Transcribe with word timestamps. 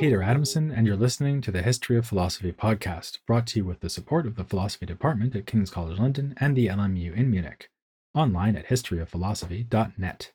Peter 0.00 0.22
Adamson, 0.22 0.70
and 0.70 0.86
you're 0.86 0.96
listening 0.96 1.42
to 1.42 1.50
the 1.50 1.60
History 1.60 1.94
of 1.94 2.06
Philosophy 2.06 2.52
podcast, 2.52 3.18
brought 3.26 3.46
to 3.48 3.58
you 3.58 3.66
with 3.66 3.80
the 3.80 3.90
support 3.90 4.26
of 4.26 4.34
the 4.34 4.44
Philosophy 4.44 4.86
Department 4.86 5.36
at 5.36 5.44
King's 5.44 5.68
College 5.68 5.98
London 5.98 6.32
and 6.38 6.56
the 6.56 6.68
LMU 6.68 7.14
in 7.14 7.30
Munich, 7.30 7.68
online 8.14 8.56
at 8.56 8.68
historyofphilosophy.net. 8.68 10.32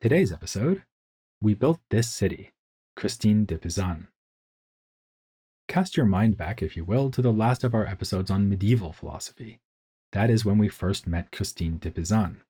Today's 0.00 0.30
episode 0.30 0.84
We 1.40 1.54
Built 1.54 1.80
This 1.90 2.08
City, 2.08 2.52
Christine 2.94 3.44
de 3.44 3.58
Pizan. 3.58 4.06
Cast 5.66 5.96
your 5.96 6.06
mind 6.06 6.36
back, 6.36 6.62
if 6.62 6.76
you 6.76 6.84
will, 6.84 7.10
to 7.10 7.20
the 7.20 7.32
last 7.32 7.64
of 7.64 7.74
our 7.74 7.88
episodes 7.88 8.30
on 8.30 8.48
medieval 8.48 8.92
philosophy. 8.92 9.58
That 10.12 10.30
is 10.30 10.44
when 10.44 10.58
we 10.58 10.68
first 10.68 11.08
met 11.08 11.32
Christine 11.32 11.78
de 11.78 11.90
Pizan. 11.90 12.42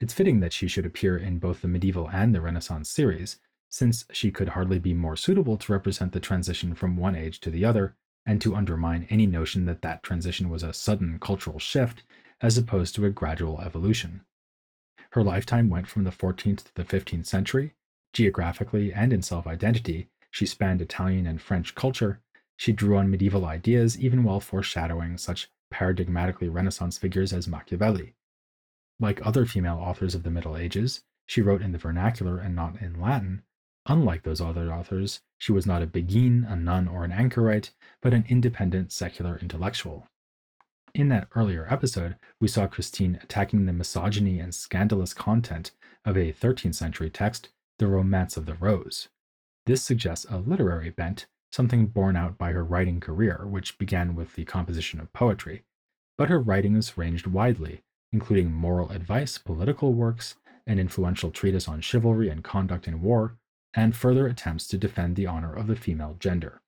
It's 0.00 0.14
fitting 0.14 0.38
that 0.38 0.52
she 0.52 0.68
should 0.68 0.86
appear 0.86 1.16
in 1.16 1.40
both 1.40 1.60
the 1.60 1.66
medieval 1.66 2.08
and 2.08 2.32
the 2.32 2.40
Renaissance 2.40 2.88
series, 2.88 3.40
since 3.72 4.04
she 4.12 4.30
could 4.30 4.50
hardly 4.50 4.78
be 4.78 4.92
more 4.92 5.16
suitable 5.16 5.56
to 5.56 5.72
represent 5.72 6.12
the 6.12 6.20
transition 6.20 6.74
from 6.74 6.94
one 6.94 7.16
age 7.16 7.40
to 7.40 7.50
the 7.50 7.64
other, 7.64 7.96
and 8.26 8.40
to 8.40 8.54
undermine 8.54 9.06
any 9.08 9.26
notion 9.26 9.64
that 9.64 9.80
that 9.80 10.02
transition 10.02 10.50
was 10.50 10.62
a 10.62 10.74
sudden 10.74 11.18
cultural 11.18 11.58
shift 11.58 12.02
as 12.42 12.58
opposed 12.58 12.94
to 12.94 13.06
a 13.06 13.10
gradual 13.10 13.60
evolution. 13.62 14.20
Her 15.12 15.22
lifetime 15.22 15.70
went 15.70 15.88
from 15.88 16.04
the 16.04 16.10
14th 16.10 16.64
to 16.64 16.74
the 16.74 16.84
15th 16.84 17.26
century. 17.26 17.72
Geographically 18.12 18.92
and 18.92 19.10
in 19.10 19.22
self 19.22 19.46
identity, 19.46 20.08
she 20.30 20.44
spanned 20.44 20.82
Italian 20.82 21.26
and 21.26 21.40
French 21.40 21.74
culture. 21.74 22.20
She 22.56 22.72
drew 22.72 22.96
on 22.98 23.10
medieval 23.10 23.46
ideas 23.46 23.98
even 23.98 24.22
while 24.22 24.40
foreshadowing 24.40 25.16
such 25.16 25.48
paradigmatically 25.72 26.52
Renaissance 26.52 26.98
figures 26.98 27.32
as 27.32 27.48
Machiavelli. 27.48 28.14
Like 29.00 29.26
other 29.26 29.46
female 29.46 29.78
authors 29.78 30.14
of 30.14 30.22
the 30.22 30.30
Middle 30.30 30.56
Ages, 30.56 31.02
she 31.26 31.40
wrote 31.40 31.62
in 31.62 31.72
the 31.72 31.78
vernacular 31.78 32.38
and 32.38 32.54
not 32.54 32.80
in 32.82 33.00
Latin, 33.00 33.42
Unlike 33.86 34.22
those 34.22 34.40
other 34.40 34.72
authors, 34.72 35.20
she 35.38 35.50
was 35.50 35.66
not 35.66 35.82
a 35.82 35.86
Beguine, 35.86 36.44
a 36.48 36.54
nun, 36.54 36.86
or 36.86 37.04
an 37.04 37.10
anchorite, 37.10 37.72
but 38.00 38.14
an 38.14 38.24
independent 38.28 38.92
secular 38.92 39.38
intellectual. 39.38 40.06
In 40.94 41.08
that 41.08 41.28
earlier 41.34 41.66
episode, 41.68 42.16
we 42.38 42.46
saw 42.48 42.66
Christine 42.66 43.18
attacking 43.22 43.66
the 43.66 43.72
misogyny 43.72 44.38
and 44.38 44.54
scandalous 44.54 45.14
content 45.14 45.72
of 46.04 46.16
a 46.16 46.32
13th 46.32 46.74
century 46.74 47.10
text, 47.10 47.48
The 47.78 47.86
Romance 47.86 48.36
of 48.36 48.46
the 48.46 48.54
Rose. 48.54 49.08
This 49.66 49.82
suggests 49.82 50.26
a 50.28 50.38
literary 50.38 50.90
bent, 50.90 51.26
something 51.50 51.86
borne 51.86 52.16
out 52.16 52.38
by 52.38 52.52
her 52.52 52.64
writing 52.64 53.00
career, 53.00 53.46
which 53.46 53.78
began 53.78 54.14
with 54.14 54.34
the 54.34 54.44
composition 54.44 55.00
of 55.00 55.12
poetry. 55.12 55.62
But 56.18 56.28
her 56.28 56.38
writings 56.38 56.96
ranged 56.96 57.26
widely, 57.26 57.82
including 58.12 58.52
moral 58.52 58.90
advice, 58.90 59.38
political 59.38 59.92
works, 59.92 60.36
an 60.66 60.78
influential 60.78 61.30
treatise 61.30 61.66
on 61.66 61.80
chivalry 61.80 62.28
and 62.28 62.44
conduct 62.44 62.86
in 62.86 63.02
war, 63.02 63.38
and 63.74 63.96
further 63.96 64.26
attempts 64.26 64.66
to 64.68 64.78
defend 64.78 65.16
the 65.16 65.26
honor 65.26 65.54
of 65.54 65.66
the 65.66 65.76
female 65.76 66.16
gender. 66.18 66.60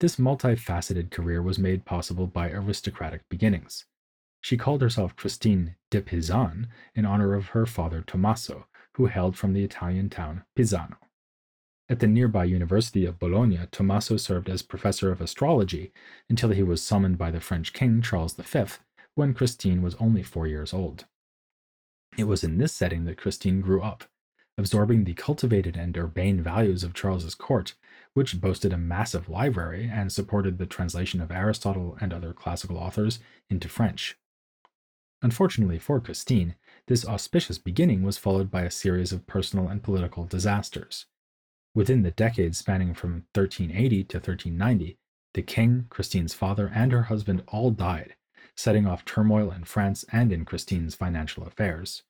This 0.00 0.16
multifaceted 0.16 1.10
career 1.10 1.42
was 1.42 1.58
made 1.58 1.84
possible 1.84 2.26
by 2.26 2.50
aristocratic 2.50 3.28
beginnings. 3.28 3.84
She 4.40 4.56
called 4.56 4.80
herself 4.80 5.16
Christine 5.16 5.74
de 5.90 6.00
Pizan 6.00 6.68
in 6.94 7.04
honor 7.04 7.34
of 7.34 7.48
her 7.48 7.66
father 7.66 8.02
Tommaso, 8.02 8.66
who 8.94 9.06
hailed 9.06 9.36
from 9.36 9.52
the 9.52 9.64
Italian 9.64 10.08
town 10.08 10.44
Pizzano. 10.56 10.96
At 11.88 12.00
the 12.00 12.06
nearby 12.06 12.44
University 12.44 13.06
of 13.06 13.18
Bologna, 13.18 13.60
Tommaso 13.72 14.16
served 14.18 14.48
as 14.48 14.62
professor 14.62 15.10
of 15.10 15.20
astrology 15.20 15.92
until 16.28 16.50
he 16.50 16.62
was 16.62 16.82
summoned 16.82 17.18
by 17.18 17.30
the 17.30 17.40
French 17.40 17.72
king 17.72 18.02
Charles 18.02 18.34
V 18.34 18.64
when 19.14 19.34
Christine 19.34 19.82
was 19.82 19.96
only 19.96 20.22
four 20.22 20.46
years 20.46 20.72
old. 20.72 21.06
It 22.16 22.24
was 22.24 22.44
in 22.44 22.58
this 22.58 22.72
setting 22.72 23.04
that 23.06 23.16
Christine 23.16 23.60
grew 23.60 23.82
up, 23.82 24.04
absorbing 24.58 25.04
the 25.04 25.14
cultivated 25.14 25.76
and 25.76 25.96
urbane 25.96 26.42
values 26.42 26.82
of 26.82 26.92
Charles's 26.92 27.36
court, 27.36 27.74
which 28.12 28.40
boasted 28.40 28.72
a 28.72 28.76
massive 28.76 29.28
library 29.28 29.88
and 29.90 30.12
supported 30.12 30.58
the 30.58 30.66
translation 30.66 31.20
of 31.20 31.30
Aristotle 31.30 31.96
and 32.00 32.12
other 32.12 32.32
classical 32.32 32.76
authors 32.76 33.20
into 33.48 33.68
French. 33.68 34.18
Unfortunately 35.22 35.78
for 35.78 36.00
Christine, 36.00 36.56
this 36.86 37.06
auspicious 37.06 37.58
beginning 37.58 38.02
was 38.02 38.18
followed 38.18 38.50
by 38.50 38.62
a 38.62 38.70
series 38.70 39.12
of 39.12 39.26
personal 39.26 39.68
and 39.68 39.82
political 39.82 40.24
disasters. 40.24 41.06
Within 41.74 42.02
the 42.02 42.10
decades 42.10 42.58
spanning 42.58 42.94
from 42.94 43.26
1380 43.34 44.04
to 44.04 44.16
1390, 44.16 44.98
the 45.34 45.42
king, 45.42 45.86
Christine's 45.90 46.34
father, 46.34 46.70
and 46.74 46.90
her 46.90 47.04
husband 47.04 47.44
all 47.48 47.70
died, 47.70 48.16
setting 48.56 48.86
off 48.86 49.04
turmoil 49.04 49.52
in 49.52 49.64
France 49.64 50.04
and 50.10 50.32
in 50.32 50.44
Christine's 50.44 50.96
financial 50.96 51.44
affairs. 51.44 52.02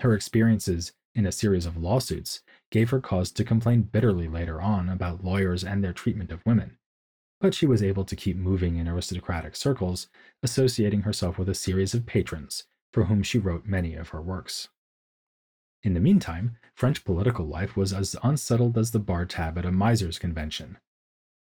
Her 0.00 0.14
experiences 0.14 0.92
in 1.16 1.26
a 1.26 1.32
series 1.32 1.66
of 1.66 1.76
lawsuits, 1.76 2.42
gave 2.70 2.90
her 2.90 3.00
cause 3.00 3.32
to 3.32 3.42
complain 3.42 3.82
bitterly 3.82 4.28
later 4.28 4.60
on 4.60 4.88
about 4.88 5.24
lawyers 5.24 5.64
and 5.64 5.82
their 5.82 5.92
treatment 5.92 6.30
of 6.30 6.44
women. 6.46 6.76
But 7.40 7.54
she 7.54 7.66
was 7.66 7.82
able 7.82 8.04
to 8.04 8.14
keep 8.14 8.36
moving 8.36 8.76
in 8.76 8.86
aristocratic 8.86 9.56
circles, 9.56 10.08
associating 10.42 11.02
herself 11.02 11.38
with 11.38 11.48
a 11.48 11.54
series 11.54 11.94
of 11.94 12.06
patrons, 12.06 12.64
for 12.92 13.04
whom 13.04 13.22
she 13.22 13.38
wrote 13.38 13.66
many 13.66 13.94
of 13.94 14.10
her 14.10 14.22
works. 14.22 14.68
In 15.82 15.94
the 15.94 16.00
meantime, 16.00 16.56
French 16.74 17.04
political 17.04 17.46
life 17.46 17.76
was 17.76 17.92
as 17.92 18.16
unsettled 18.22 18.76
as 18.76 18.90
the 18.90 18.98
bar 18.98 19.24
tab 19.24 19.56
at 19.58 19.66
a 19.66 19.72
miser's 19.72 20.18
convention. 20.18 20.78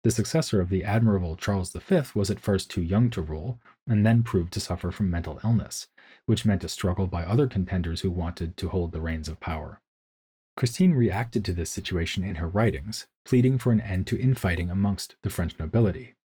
The 0.04 0.10
successor 0.12 0.60
of 0.60 0.68
the 0.68 0.84
admirable 0.84 1.34
Charles 1.36 1.72
V 1.72 2.02
was 2.14 2.30
at 2.30 2.40
first 2.40 2.70
too 2.70 2.82
young 2.82 3.10
to 3.10 3.22
rule, 3.22 3.60
and 3.86 4.06
then 4.06 4.22
proved 4.22 4.52
to 4.52 4.60
suffer 4.60 4.90
from 4.90 5.10
mental 5.10 5.40
illness, 5.42 5.88
which 6.28 6.44
meant 6.44 6.62
a 6.62 6.68
struggle 6.68 7.06
by 7.06 7.24
other 7.24 7.46
contenders 7.46 8.02
who 8.02 8.10
wanted 8.10 8.54
to 8.54 8.68
hold 8.68 8.92
the 8.92 9.00
reins 9.00 9.30
of 9.30 9.40
power. 9.40 9.80
Christine 10.58 10.92
reacted 10.92 11.42
to 11.46 11.54
this 11.54 11.70
situation 11.70 12.22
in 12.22 12.34
her 12.34 12.48
writings, 12.48 13.06
pleading 13.24 13.56
for 13.56 13.72
an 13.72 13.80
end 13.80 14.06
to 14.08 14.20
infighting 14.20 14.68
amongst 14.68 15.16
the 15.22 15.30
French 15.30 15.58
nobility. 15.58 16.16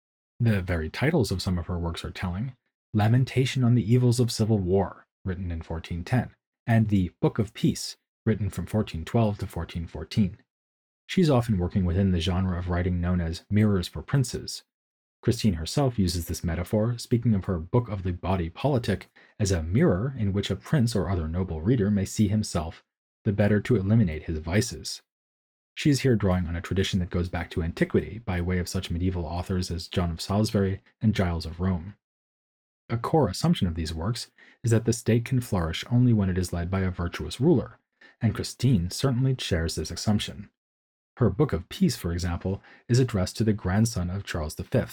The 0.41 0.61
very 0.61 0.89
titles 0.89 1.31
of 1.31 1.41
some 1.41 1.57
of 1.57 1.67
her 1.67 1.79
works 1.79 2.03
are 2.03 2.11
telling 2.11 2.51
Lamentation 2.93 3.63
on 3.63 3.75
the 3.75 3.93
Evils 3.93 4.19
of 4.19 4.29
Civil 4.29 4.59
War, 4.59 5.07
written 5.23 5.45
in 5.45 5.59
1410, 5.59 6.35
and 6.67 6.89
the 6.89 7.11
Book 7.21 7.39
of 7.39 7.53
Peace, 7.53 7.95
written 8.25 8.49
from 8.49 8.63
1412 8.63 9.37
to 9.37 9.45
1414. 9.45 10.37
She's 11.07 11.29
often 11.29 11.57
working 11.57 11.85
within 11.85 12.11
the 12.11 12.19
genre 12.19 12.59
of 12.59 12.67
writing 12.67 12.99
known 12.99 13.21
as 13.21 13.45
Mirrors 13.49 13.87
for 13.87 14.01
Princes, 14.01 14.63
Christine 15.23 15.53
herself 15.53 15.97
uses 15.97 16.25
this 16.25 16.43
metaphor, 16.43 16.97
speaking 16.97 17.33
of 17.33 17.45
her 17.45 17.57
Book 17.57 17.87
of 17.87 18.03
the 18.03 18.11
Body 18.11 18.49
Politic 18.49 19.09
as 19.39 19.53
a 19.53 19.63
mirror 19.63 20.13
in 20.19 20.33
which 20.33 20.51
a 20.51 20.55
prince 20.57 20.97
or 20.97 21.09
other 21.09 21.29
noble 21.29 21.61
reader 21.61 21.89
may 21.89 22.03
see 22.03 22.27
himself, 22.27 22.83
the 23.23 23.31
better 23.31 23.61
to 23.61 23.77
eliminate 23.77 24.23
his 24.23 24.39
vices. 24.39 25.01
She 25.75 25.89
is 25.89 26.01
here 26.01 26.17
drawing 26.17 26.45
on 26.45 26.57
a 26.57 26.61
tradition 26.61 26.99
that 26.99 27.09
goes 27.09 27.29
back 27.29 27.49
to 27.51 27.63
antiquity 27.63 28.19
by 28.25 28.41
way 28.41 28.57
of 28.59 28.67
such 28.67 28.91
medieval 28.91 29.25
authors 29.25 29.71
as 29.71 29.87
John 29.87 30.11
of 30.11 30.19
Salisbury 30.19 30.81
and 31.01 31.15
Giles 31.15 31.45
of 31.45 31.61
Rome. 31.61 31.95
A 32.89 32.97
core 32.97 33.29
assumption 33.29 33.65
of 33.65 33.75
these 33.75 33.93
works 33.93 34.29
is 34.61 34.71
that 34.71 34.83
the 34.83 34.91
state 34.91 35.23
can 35.23 35.39
flourish 35.39 35.85
only 35.89 36.11
when 36.11 36.29
it 36.29 36.37
is 36.37 36.51
led 36.51 36.69
by 36.69 36.81
a 36.81 36.91
virtuous 36.91 37.39
ruler, 37.39 37.79
and 38.19 38.35
Christine 38.35 38.89
certainly 38.89 39.37
shares 39.39 39.75
this 39.75 39.89
assumption. 39.89 40.49
Her 41.15 41.29
Book 41.29 41.53
of 41.53 41.69
Peace, 41.69 41.95
for 41.95 42.11
example, 42.11 42.61
is 42.89 42.99
addressed 42.99 43.37
to 43.37 43.45
the 43.45 43.53
grandson 43.53 44.09
of 44.09 44.25
Charles 44.25 44.55
V, 44.55 44.83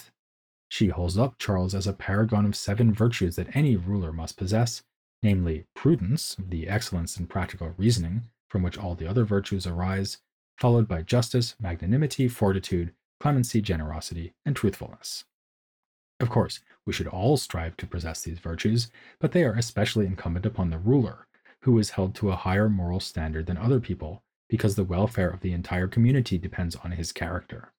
she 0.71 0.89
holds 0.89 1.19
up 1.19 1.37
Charles 1.37 1.75
as 1.75 1.87
a 1.87 1.93
paragon 1.93 2.47
of 2.47 2.57
seven 2.57 2.95
virtues 2.95 3.37
that 3.37 3.55
any 3.55 3.77
ruler 3.77 4.13
must 4.13 4.39
possess, 4.39 4.83
namely 5.23 5.67
prudence, 5.75 6.37
the 6.39 6.69
excellence 6.69 7.19
in 7.19 7.27
practical 7.27 7.75
reasoning, 7.77 8.23
from 8.49 8.63
which 8.63 8.79
all 8.79 8.95
the 8.95 9.07
other 9.07 9.25
virtues 9.25 9.67
arise, 9.67 10.19
followed 10.57 10.87
by 10.87 11.03
justice, 11.03 11.57
magnanimity, 11.61 12.29
fortitude, 12.29 12.95
clemency, 13.19 13.61
generosity, 13.61 14.33
and 14.47 14.55
truthfulness. 14.55 15.25
Of 16.21 16.31
course, 16.31 16.61
we 16.87 16.93
should 16.93 17.09
all 17.09 17.37
strive 17.37 17.77
to 17.79 17.87
possess 17.87 18.23
these 18.23 18.39
virtues, 18.39 18.91
but 19.19 19.33
they 19.33 19.45
are 19.45 19.55
especially 19.55 20.07
incumbent 20.07 20.47
upon 20.47 20.71
the 20.71 20.79
ruler, 20.79 21.27
who 21.63 21.79
is 21.79 21.91
held 21.91 22.15
to 22.15 22.31
a 22.31 22.37
higher 22.37 22.69
moral 22.69 23.01
standard 23.01 23.47
than 23.47 23.59
other 23.59 23.81
people 23.81 24.23
because 24.49 24.75
the 24.75 24.85
welfare 24.85 25.31
of 25.31 25.41
the 25.41 25.53
entire 25.53 25.87
community 25.87 26.37
depends 26.39 26.77
on 26.77 26.93
his 26.93 27.13
character. 27.13 27.73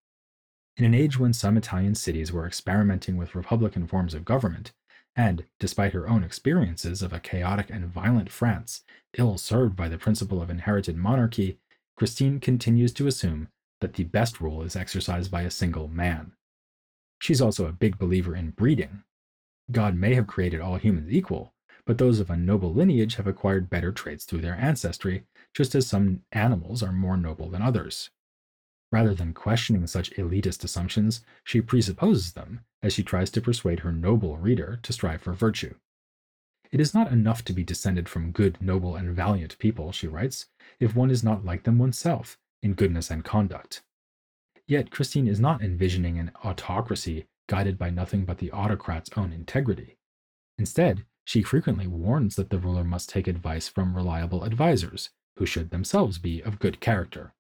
In 0.81 0.85
an 0.85 0.93
age 0.95 1.19
when 1.19 1.31
some 1.31 1.57
Italian 1.57 1.93
cities 1.93 2.31
were 2.31 2.47
experimenting 2.47 3.15
with 3.15 3.35
republican 3.35 3.85
forms 3.85 4.15
of 4.15 4.25
government, 4.25 4.71
and, 5.15 5.45
despite 5.59 5.93
her 5.93 6.09
own 6.09 6.23
experiences 6.23 7.03
of 7.03 7.13
a 7.13 7.19
chaotic 7.19 7.69
and 7.69 7.85
violent 7.85 8.31
France, 8.31 8.81
ill 9.15 9.37
served 9.37 9.75
by 9.75 9.87
the 9.87 9.99
principle 9.99 10.41
of 10.41 10.49
inherited 10.49 10.97
monarchy, 10.97 11.59
Christine 11.95 12.39
continues 12.39 12.91
to 12.93 13.05
assume 13.05 13.49
that 13.79 13.93
the 13.93 14.05
best 14.05 14.41
rule 14.41 14.63
is 14.63 14.75
exercised 14.75 15.29
by 15.29 15.43
a 15.43 15.51
single 15.51 15.87
man. 15.87 16.31
She's 17.19 17.43
also 17.43 17.67
a 17.67 17.73
big 17.73 17.99
believer 17.99 18.35
in 18.35 18.49
breeding. 18.49 19.03
God 19.69 19.95
may 19.95 20.15
have 20.15 20.25
created 20.25 20.61
all 20.61 20.77
humans 20.77 21.11
equal, 21.11 21.53
but 21.85 21.99
those 21.99 22.19
of 22.19 22.31
a 22.31 22.35
noble 22.35 22.73
lineage 22.73 23.17
have 23.17 23.27
acquired 23.27 23.69
better 23.69 23.91
traits 23.91 24.25
through 24.25 24.41
their 24.41 24.55
ancestry, 24.55 25.25
just 25.53 25.75
as 25.75 25.85
some 25.85 26.23
animals 26.31 26.81
are 26.81 26.91
more 26.91 27.17
noble 27.17 27.51
than 27.51 27.61
others. 27.61 28.09
Rather 28.91 29.13
than 29.13 29.33
questioning 29.33 29.87
such 29.87 30.11
elitist 30.11 30.63
assumptions, 30.63 31.21
she 31.43 31.61
presupposes 31.61 32.33
them 32.33 32.61
as 32.83 32.93
she 32.93 33.03
tries 33.03 33.29
to 33.31 33.41
persuade 33.41 33.79
her 33.81 33.91
noble 33.91 34.37
reader 34.37 34.79
to 34.83 34.93
strive 34.93 35.21
for 35.21 35.33
virtue. 35.33 35.75
It 36.71 36.79
is 36.79 36.93
not 36.93 37.11
enough 37.11 37.43
to 37.45 37.53
be 37.53 37.63
descended 37.63 38.07
from 38.07 38.31
good, 38.31 38.57
noble, 38.61 38.95
and 38.95 39.15
valiant 39.15 39.57
people, 39.59 39.91
she 39.91 40.07
writes, 40.07 40.47
if 40.79 40.95
one 40.95 41.11
is 41.11 41.23
not 41.23 41.45
like 41.45 41.63
them 41.63 41.77
oneself, 41.77 42.37
in 42.61 42.73
goodness 42.73 43.11
and 43.11 43.23
conduct. 43.23 43.81
Yet 44.67 44.91
Christine 44.91 45.27
is 45.27 45.39
not 45.39 45.61
envisioning 45.61 46.17
an 46.17 46.31
autocracy 46.45 47.25
guided 47.47 47.77
by 47.77 47.89
nothing 47.89 48.23
but 48.23 48.37
the 48.37 48.51
autocrat's 48.51 49.09
own 49.17 49.33
integrity. 49.33 49.97
Instead, 50.57 51.05
she 51.25 51.43
frequently 51.43 51.87
warns 51.87 52.35
that 52.35 52.49
the 52.49 52.59
ruler 52.59 52.83
must 52.83 53.09
take 53.09 53.27
advice 53.27 53.67
from 53.67 53.95
reliable 53.95 54.45
advisers, 54.45 55.09
who 55.37 55.45
should 55.45 55.69
themselves 55.69 56.17
be 56.17 56.41
of 56.41 56.59
good 56.59 56.79
character. 56.79 57.33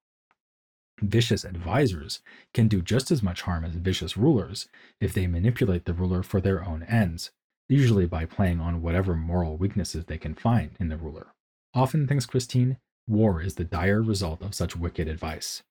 Vicious 0.99 1.45
advisers 1.45 2.19
can 2.53 2.67
do 2.67 2.81
just 2.81 3.11
as 3.11 3.23
much 3.23 3.41
harm 3.41 3.63
as 3.63 3.75
vicious 3.75 4.17
rulers 4.17 4.67
if 4.99 5.13
they 5.13 5.27
manipulate 5.27 5.85
the 5.85 5.93
ruler 5.93 6.21
for 6.21 6.41
their 6.41 6.63
own 6.63 6.83
ends, 6.83 7.31
usually 7.69 8.05
by 8.05 8.25
playing 8.25 8.59
on 8.59 8.81
whatever 8.81 9.15
moral 9.15 9.57
weaknesses 9.57 10.05
they 10.05 10.17
can 10.17 10.35
find 10.35 10.71
in 10.79 10.89
the 10.89 10.97
ruler. 10.97 11.27
Often, 11.73 12.07
thinks 12.07 12.25
Christine, 12.25 12.77
war 13.07 13.41
is 13.41 13.55
the 13.55 13.63
dire 13.63 14.01
result 14.01 14.43
of 14.43 14.53
such 14.53 14.75
wicked 14.75 15.07
advice. 15.07 15.63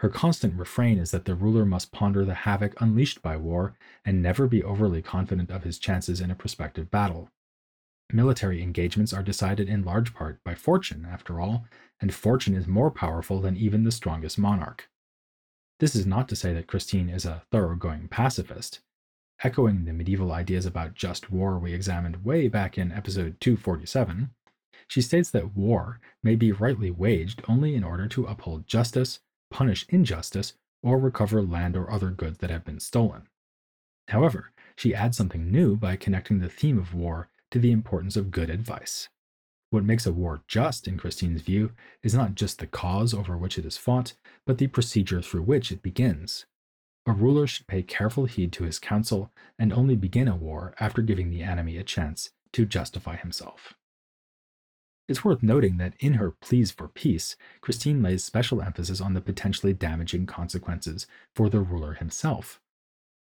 Her 0.00 0.08
constant 0.08 0.54
refrain 0.54 0.98
is 0.98 1.10
that 1.10 1.24
the 1.24 1.34
ruler 1.34 1.64
must 1.64 1.90
ponder 1.90 2.24
the 2.24 2.34
havoc 2.34 2.80
unleashed 2.80 3.20
by 3.20 3.36
war 3.36 3.74
and 4.04 4.22
never 4.22 4.46
be 4.46 4.62
overly 4.62 5.02
confident 5.02 5.50
of 5.50 5.64
his 5.64 5.78
chances 5.78 6.20
in 6.20 6.30
a 6.30 6.36
prospective 6.36 6.90
battle. 6.90 7.30
Military 8.12 8.62
engagements 8.62 9.12
are 9.12 9.22
decided 9.22 9.68
in 9.68 9.84
large 9.84 10.14
part 10.14 10.42
by 10.42 10.54
fortune, 10.54 11.06
after 11.10 11.40
all, 11.40 11.66
and 12.00 12.14
fortune 12.14 12.54
is 12.54 12.66
more 12.66 12.90
powerful 12.90 13.40
than 13.40 13.56
even 13.56 13.84
the 13.84 13.92
strongest 13.92 14.38
monarch. 14.38 14.88
This 15.78 15.94
is 15.94 16.06
not 16.06 16.28
to 16.30 16.36
say 16.36 16.54
that 16.54 16.66
Christine 16.66 17.10
is 17.10 17.26
a 17.26 17.42
thoroughgoing 17.50 18.08
pacifist. 18.08 18.80
Echoing 19.44 19.84
the 19.84 19.92
medieval 19.92 20.32
ideas 20.32 20.64
about 20.64 20.94
just 20.94 21.30
war 21.30 21.58
we 21.58 21.72
examined 21.74 22.24
way 22.24 22.48
back 22.48 22.78
in 22.78 22.90
episode 22.90 23.38
247, 23.40 24.30
she 24.88 25.02
states 25.02 25.30
that 25.30 25.54
war 25.54 26.00
may 26.22 26.34
be 26.34 26.50
rightly 26.50 26.90
waged 26.90 27.42
only 27.46 27.74
in 27.74 27.84
order 27.84 28.08
to 28.08 28.26
uphold 28.26 28.66
justice, 28.66 29.20
punish 29.50 29.84
injustice, 29.90 30.54
or 30.82 30.98
recover 30.98 31.42
land 31.42 31.76
or 31.76 31.90
other 31.90 32.10
goods 32.10 32.38
that 32.38 32.50
have 32.50 32.64
been 32.64 32.80
stolen. 32.80 33.28
However, 34.08 34.52
she 34.76 34.94
adds 34.94 35.16
something 35.16 35.50
new 35.50 35.76
by 35.76 35.96
connecting 35.96 36.38
the 36.38 36.48
theme 36.48 36.78
of 36.78 36.94
war 36.94 37.28
to 37.50 37.58
the 37.58 37.72
importance 37.72 38.16
of 38.16 38.30
good 38.30 38.50
advice. 38.50 39.08
What 39.70 39.84
makes 39.84 40.06
a 40.06 40.12
war 40.12 40.42
just, 40.48 40.88
in 40.88 40.96
Christine's 40.96 41.42
view, 41.42 41.72
is 42.02 42.14
not 42.14 42.34
just 42.34 42.58
the 42.58 42.66
cause 42.66 43.12
over 43.12 43.36
which 43.36 43.58
it 43.58 43.66
is 43.66 43.76
fought, 43.76 44.14
but 44.46 44.58
the 44.58 44.66
procedure 44.66 45.20
through 45.20 45.42
which 45.42 45.70
it 45.70 45.82
begins. 45.82 46.46
A 47.06 47.12
ruler 47.12 47.46
should 47.46 47.66
pay 47.66 47.82
careful 47.82 48.26
heed 48.26 48.52
to 48.52 48.64
his 48.64 48.78
counsel 48.78 49.30
and 49.58 49.72
only 49.72 49.96
begin 49.96 50.28
a 50.28 50.36
war 50.36 50.74
after 50.80 51.02
giving 51.02 51.30
the 51.30 51.42
enemy 51.42 51.76
a 51.76 51.82
chance 51.82 52.30
to 52.52 52.66
justify 52.66 53.16
himself. 53.16 53.74
It's 55.08 55.24
worth 55.24 55.42
noting 55.42 55.78
that 55.78 55.94
in 56.00 56.14
her 56.14 56.30
pleas 56.30 56.70
for 56.70 56.86
peace, 56.86 57.34
Christine 57.62 58.02
lays 58.02 58.24
special 58.24 58.60
emphasis 58.60 59.00
on 59.00 59.14
the 59.14 59.22
potentially 59.22 59.72
damaging 59.72 60.26
consequences 60.26 61.06
for 61.34 61.48
the 61.48 61.60
ruler 61.60 61.94
himself. 61.94 62.60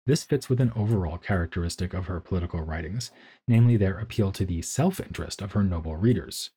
This 0.09 0.23
fits 0.23 0.49
with 0.49 0.59
an 0.59 0.73
overall 0.75 1.19
characteristic 1.19 1.93
of 1.93 2.07
her 2.07 2.19
political 2.19 2.63
writings, 2.63 3.11
namely 3.47 3.77
their 3.77 3.99
appeal 3.99 4.31
to 4.31 4.43
the 4.43 4.63
self 4.63 4.99
interest 4.99 5.39
of 5.39 5.51
her 5.51 5.63
noble 5.63 5.97
readers. 5.97 6.49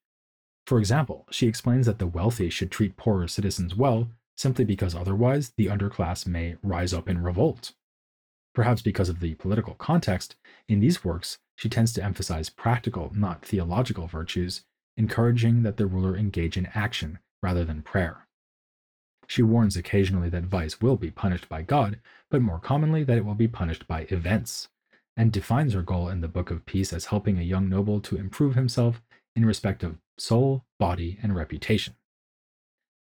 For 0.67 0.79
example, 0.79 1.27
she 1.31 1.49
explains 1.49 1.85
that 1.85 1.99
the 1.99 2.07
wealthy 2.07 2.49
should 2.49 2.71
treat 2.71 2.97
poorer 2.97 3.29
citizens 3.29 3.77
well 3.77 4.09
simply 4.39 4.65
because 4.65 4.95
otherwise 4.95 5.53
the 5.59 5.67
underclass 5.67 6.27
may 6.27 6.57
rise 6.63 6.95
up 6.95 7.11
in 7.11 7.23
revolt. 7.23 7.75
Perhaps 8.55 8.81
because 8.81 9.11
of 9.11 9.21
the 9.21 9.35
political 9.35 9.75
context, 9.75 10.35
in 10.67 10.81
these 10.81 11.05
works 11.05 11.37
she 11.55 11.69
tends 11.69 11.93
to 11.93 12.03
emphasize 12.03 12.49
practical, 12.49 13.13
not 13.15 13.45
theological 13.45 14.07
virtues, 14.07 14.63
encouraging 14.97 15.63
that 15.63 15.77
the 15.77 15.85
ruler 15.85 16.17
engage 16.17 16.57
in 16.57 16.71
action 16.75 17.19
rather 17.43 17.67
than 17.67 17.83
prayer. 17.83 18.27
She 19.33 19.43
warns 19.43 19.79
occasionally 19.79 20.29
that 20.29 20.45
vice 20.45 20.83
will 20.83 20.99
be 20.99 21.11
punished 21.11 21.49
by 21.49 21.63
God, 21.63 21.99
but 22.29 22.43
more 22.43 22.59
commonly 22.59 23.03
that 23.05 23.17
it 23.17 23.25
will 23.25 23.35
be 23.35 23.49
punished 23.49 23.89
by 23.89 24.03
events, 24.11 24.69
and 25.17 25.33
defines 25.33 25.73
her 25.73 25.81
goal 25.81 26.11
in 26.11 26.21
the 26.21 26.29
Book 26.29 26.51
of 26.51 26.67
Peace 26.67 26.93
as 26.93 27.07
helping 27.07 27.39
a 27.39 27.43
young 27.43 27.67
noble 27.67 27.99
to 28.03 28.19
improve 28.19 28.57
himself 28.57 29.01
in 29.35 29.47
respect 29.47 29.83
of 29.83 29.97
soul, 30.19 30.67
body, 30.79 31.19
and 31.23 31.35
reputation. 31.35 31.95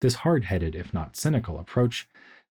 This 0.02 0.22
hard 0.22 0.44
headed, 0.44 0.76
if 0.76 0.94
not 0.94 1.16
cynical, 1.16 1.58
approach 1.58 2.08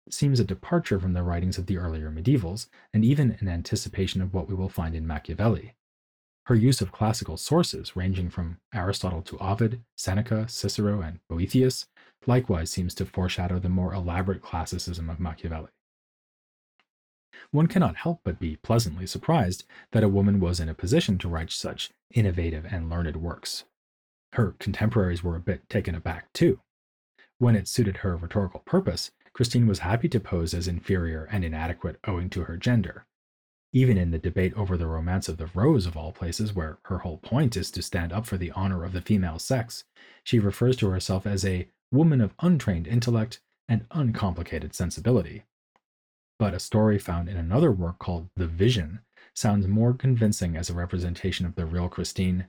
seems 0.10 0.42
a 0.42 0.44
departure 0.44 1.00
from 1.00 1.14
the 1.14 1.24
writings 1.24 1.58
of 1.58 1.68
the 1.68 1.78
earlier 1.78 2.12
medievals, 2.12 2.68
and 2.94 3.06
even 3.06 3.38
an 3.40 3.48
anticipation 3.48 4.22
of 4.22 4.34
what 4.34 4.50
we 4.50 4.56
will 4.56 4.68
find 4.68 4.94
in 4.94 5.08
Machiavelli. 5.08 5.74
Her 6.48 6.56
use 6.56 6.82
of 6.82 6.92
classical 6.92 7.38
sources, 7.38 7.96
ranging 7.96 8.30
from 8.30 8.60
Aristotle 8.74 9.22
to 9.22 9.38
Ovid, 9.38 9.84
Seneca, 9.96 10.50
Cicero, 10.50 11.00
and 11.00 11.20
Boethius, 11.30 11.86
likewise 12.26 12.70
seems 12.70 12.94
to 12.96 13.06
foreshadow 13.06 13.60
the 13.60 13.70
more 13.70 13.94
elaborate 13.94 14.42
classicism 14.42 15.10
of 15.10 15.20
Machiavelli. 15.20 15.70
One 17.52 17.68
cannot 17.68 17.96
help 17.96 18.22
but 18.24 18.40
be 18.40 18.58
pleasantly 18.58 19.08
surprised 19.08 19.64
that 19.92 20.04
a 20.04 20.10
woman 20.10 20.40
was 20.40 20.60
in 20.60 20.70
a 20.70 20.74
position 20.74 21.18
to 21.20 21.30
write 21.30 21.52
such 21.52 21.92
innovative 22.14 22.66
and 22.66 22.90
learned 22.90 23.16
works. 23.18 23.64
Her 24.34 24.56
contemporaries 24.60 25.24
were 25.24 25.36
a 25.36 25.42
bit 25.42 25.70
taken 25.70 25.96
aback, 25.96 26.32
too. 26.34 26.60
When 27.38 27.56
it 27.56 27.68
suited 27.68 27.98
her 27.98 28.18
rhetorical 28.18 28.60
purpose, 28.60 29.12
Christine 29.34 29.68
was 29.68 29.80
happy 29.80 30.10
to 30.10 30.20
pose 30.20 30.54
as 30.54 30.68
inferior 30.68 31.28
and 31.32 31.46
inadequate 31.46 32.00
owing 32.06 32.30
to 32.32 32.44
her 32.44 32.58
gender, 32.58 33.06
even 33.72 33.98
in 33.98 34.12
the 34.12 34.20
debate 34.20 34.54
over 34.56 34.76
the 34.76 34.88
romance 34.88 35.30
of 35.30 35.38
the 35.38 35.50
rose 35.54 35.86
of 35.86 35.96
all 35.96 36.12
places, 36.12 36.54
where 36.54 36.80
her 36.86 37.00
whole 37.00 37.18
point 37.18 37.56
is 37.56 37.72
to 37.72 37.82
stand 37.82 38.12
up 38.12 38.26
for 38.26 38.38
the 38.38 38.52
honor 38.52 38.84
of 38.84 38.92
the 38.92 39.02
female 39.02 39.40
sex, 39.40 39.86
she 40.24 40.40
refers 40.40 40.76
to 40.78 40.90
herself 40.90 41.26
as 41.26 41.46
a 41.46 41.70
woman 41.92 42.22
of 42.22 42.34
untrained 42.40 42.88
intellect 42.88 43.42
and 43.68 43.86
uncomplicated 43.92 44.74
sensibility. 44.74 45.44
But 46.38 46.54
a 46.54 46.60
story 46.60 46.98
found 46.98 47.28
in 47.28 47.38
another 47.38 47.72
work 47.72 48.00
called 48.00 48.30
The 48.36 48.48
Vision 48.48 49.00
sounds 49.34 49.68
more 49.68 49.94
convincing 49.94 50.56
as 50.56 50.70
a 50.70 50.74
representation 50.74 51.46
of 51.46 51.56
the 51.56 51.66
real 51.66 51.90
Christine. 51.90 52.48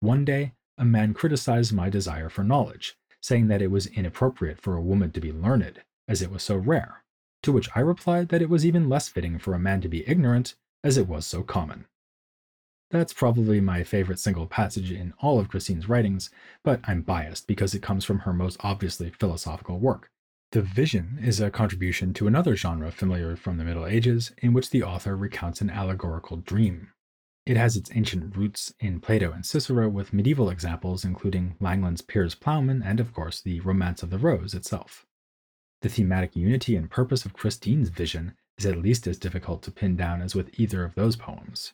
One 0.00 0.24
day, 0.24 0.52
a 0.78 0.84
man 0.84 1.14
criticized 1.14 1.72
my 1.72 1.88
desire 1.88 2.28
for 2.28 2.44
knowledge, 2.44 2.96
saying 3.20 3.48
that 3.48 3.62
it 3.62 3.70
was 3.70 3.86
inappropriate 3.86 4.60
for 4.60 4.76
a 4.76 4.82
woman 4.82 5.12
to 5.12 5.20
be 5.20 5.32
learned, 5.32 5.82
as 6.08 6.22
it 6.22 6.30
was 6.30 6.42
so 6.42 6.56
rare. 6.56 7.04
To 7.44 7.52
which 7.52 7.68
I 7.74 7.80
replied 7.80 8.28
that 8.28 8.42
it 8.42 8.50
was 8.50 8.64
even 8.64 8.88
less 8.88 9.08
fitting 9.08 9.38
for 9.38 9.54
a 9.54 9.58
man 9.58 9.80
to 9.82 9.88
be 9.88 10.08
ignorant, 10.08 10.54
as 10.84 10.96
it 10.96 11.08
was 11.08 11.26
so 11.26 11.42
common. 11.42 11.86
That's 12.92 13.14
probably 13.14 13.58
my 13.62 13.84
favorite 13.84 14.18
single 14.18 14.46
passage 14.46 14.92
in 14.92 15.14
all 15.18 15.40
of 15.40 15.48
Christine's 15.48 15.88
writings, 15.88 16.28
but 16.62 16.78
I'm 16.84 17.00
biased 17.00 17.46
because 17.46 17.74
it 17.74 17.80
comes 17.80 18.04
from 18.04 18.20
her 18.20 18.34
most 18.34 18.58
obviously 18.60 19.08
philosophical 19.08 19.80
work. 19.80 20.10
The 20.50 20.60
Vision 20.60 21.18
is 21.22 21.40
a 21.40 21.50
contribution 21.50 22.12
to 22.12 22.26
another 22.26 22.54
genre 22.54 22.92
familiar 22.92 23.34
from 23.34 23.56
the 23.56 23.64
Middle 23.64 23.86
Ages, 23.86 24.32
in 24.42 24.52
which 24.52 24.68
the 24.68 24.82
author 24.82 25.16
recounts 25.16 25.62
an 25.62 25.70
allegorical 25.70 26.36
dream. 26.36 26.90
It 27.46 27.56
has 27.56 27.78
its 27.78 27.90
ancient 27.94 28.36
roots 28.36 28.74
in 28.78 29.00
Plato 29.00 29.32
and 29.32 29.46
Cicero, 29.46 29.88
with 29.88 30.12
medieval 30.12 30.50
examples 30.50 31.02
including 31.02 31.56
Langland's 31.60 32.02
Piers 32.02 32.34
Plowman 32.34 32.82
and, 32.82 33.00
of 33.00 33.14
course, 33.14 33.40
the 33.40 33.60
Romance 33.60 34.02
of 34.02 34.10
the 34.10 34.18
Rose 34.18 34.52
itself. 34.52 35.06
The 35.80 35.88
thematic 35.88 36.36
unity 36.36 36.76
and 36.76 36.90
purpose 36.90 37.24
of 37.24 37.32
Christine's 37.32 37.88
vision 37.88 38.34
is 38.58 38.66
at 38.66 38.82
least 38.82 39.06
as 39.06 39.18
difficult 39.18 39.62
to 39.62 39.70
pin 39.70 39.96
down 39.96 40.20
as 40.20 40.34
with 40.34 40.50
either 40.60 40.84
of 40.84 40.94
those 40.94 41.16
poems. 41.16 41.72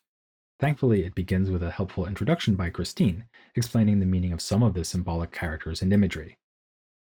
Thankfully, 0.61 1.05
it 1.05 1.15
begins 1.15 1.51
with 1.51 1.63
a 1.63 1.71
helpful 1.71 2.05
introduction 2.05 2.57
by 2.57 2.71
Christine, 2.71 3.27
explaining 3.55 4.01
the 4.01 4.07
meaning 4.07 4.33
of 4.33 4.41
some 4.41 4.63
of 4.63 4.75
the 4.75 4.85
symbolic 4.85 5.31
characters 5.31 5.83
and 5.83 5.93
imagery. 5.93 6.37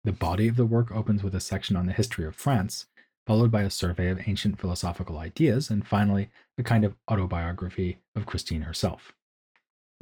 The 0.04 0.12
body 0.12 0.46
of 0.46 0.56
the 0.56 0.66
work 0.66 0.92
opens 0.92 1.24
with 1.24 1.34
a 1.34 1.40
section 1.40 1.74
on 1.74 1.86
the 1.86 1.92
history 1.92 2.24
of 2.24 2.36
France, 2.36 2.86
followed 3.26 3.50
by 3.50 3.62
a 3.62 3.70
survey 3.70 4.08
of 4.08 4.28
ancient 4.28 4.60
philosophical 4.60 5.18
ideas, 5.18 5.68
and 5.68 5.86
finally, 5.86 6.30
a 6.58 6.62
kind 6.62 6.84
of 6.84 6.94
autobiography 7.10 7.98
of 8.14 8.24
Christine 8.24 8.62
herself. 8.62 9.12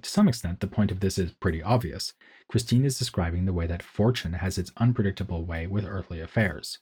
To 0.02 0.10
some 0.10 0.28
extent, 0.28 0.60
the 0.60 0.66
point 0.66 0.90
of 0.90 1.00
this 1.00 1.18
is 1.18 1.32
pretty 1.32 1.62
obvious. 1.62 2.12
Christine 2.48 2.84
is 2.84 2.98
describing 2.98 3.46
the 3.46 3.52
way 3.54 3.66
that 3.66 3.82
fortune 3.82 4.34
has 4.34 4.58
its 4.58 4.72
unpredictable 4.76 5.44
way 5.44 5.66
with 5.66 5.86
earthly 5.86 6.20
affairs. 6.20 6.78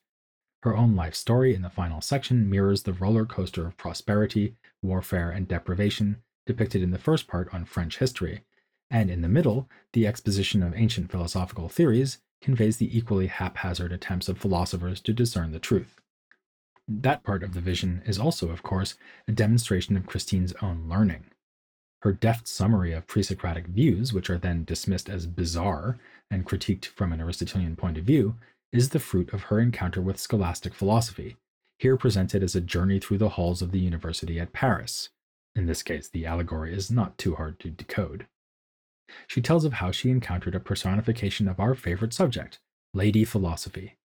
Her 0.63 0.77
own 0.77 0.97
life 0.97 1.15
story 1.15 1.55
in 1.55 1.63
the 1.63 1.71
final 1.71 2.01
section 2.01 2.51
mirrors 2.51 2.83
the 2.83 2.93
roller 2.93 3.25
coaster 3.25 3.67
of 3.67 3.77
prosperity, 3.77 4.57
warfare, 4.83 5.31
and 5.31 5.47
deprivation 5.47 6.23
depicted 6.47 6.83
in 6.83 6.91
the 6.91 6.99
first 6.99 7.27
part 7.27 7.53
on 7.53 7.65
French 7.65 7.99
history, 7.99 8.43
and 8.91 9.11
in 9.11 9.21
the 9.21 9.29
middle, 9.29 9.69
the 9.93 10.07
exposition 10.07 10.63
of 10.63 10.75
ancient 10.75 11.11
philosophical 11.11 11.69
theories 11.69 12.19
conveys 12.41 12.77
the 12.77 12.97
equally 12.97 13.27
haphazard 13.27 13.93
attempts 13.93 14.29
of 14.29 14.39
philosophers 14.39 15.01
to 15.01 15.13
discern 15.13 15.53
the 15.53 15.59
truth. 15.59 16.01
That 16.89 17.25
part 17.25 17.43
of 17.43 17.55
the 17.55 17.61
vision 17.61 18.03
is 18.07 18.19
also, 18.19 18.51
of 18.51 18.63
course, 18.63 18.95
a 19.27 19.33
demonstration 19.33 19.97
of 19.97 20.07
Christine's 20.07 20.53
own 20.63 20.89
learning. 20.89 21.25
Her 22.03 22.13
deft 22.13 22.47
summary 22.47 22.93
of 22.93 23.09
pre 23.09 23.25
Socratic 23.25 23.67
views, 23.67 24.13
which 24.13 24.31
are 24.31 24.39
then 24.39 24.65
dismissed 24.65 25.09
as 25.09 25.27
bizarre 25.27 25.99
and 26.31 26.47
critiqued 26.47 26.85
from 26.85 27.13
an 27.13 27.21
Aristotelian 27.21 27.75
point 27.75 27.99
of 27.99 28.05
view, 28.05 28.37
is 28.73 28.91
the 28.91 29.01
fruit 29.01 29.33
of 29.33 29.45
her 29.45 29.59
encounter 29.59 30.01
with 30.01 30.21
scholastic 30.21 30.75
philosophy, 30.75 31.37
here 31.79 31.97
presented 31.97 32.43
as 32.43 32.55
a 32.55 32.61
journey 32.61 33.01
through 33.01 33.19
the 33.19 33.31
halls 33.31 33.63
of 33.63 33.73
the 33.73 33.81
university 33.81 34.39
at 34.39 34.53
Paris. 34.53 35.09
In 35.57 35.65
this 35.65 35.83
case, 35.83 36.07
the 36.07 36.27
allegory 36.27 36.75
is 36.75 36.91
not 36.91 37.17
too 37.17 37.37
hard 37.37 37.59
to 37.61 37.71
decode. 37.71 38.27
She 39.27 39.41
tells 39.41 39.65
of 39.65 39.75
how 39.75 39.91
she 39.91 40.11
encountered 40.11 40.55
a 40.55 40.61
personification 40.61 41.49
of 41.49 41.59
our 41.59 41.75
favorite 41.75 42.13
subject, 42.13 42.61
Lady 42.93 43.25
Philosophy. 43.25 43.97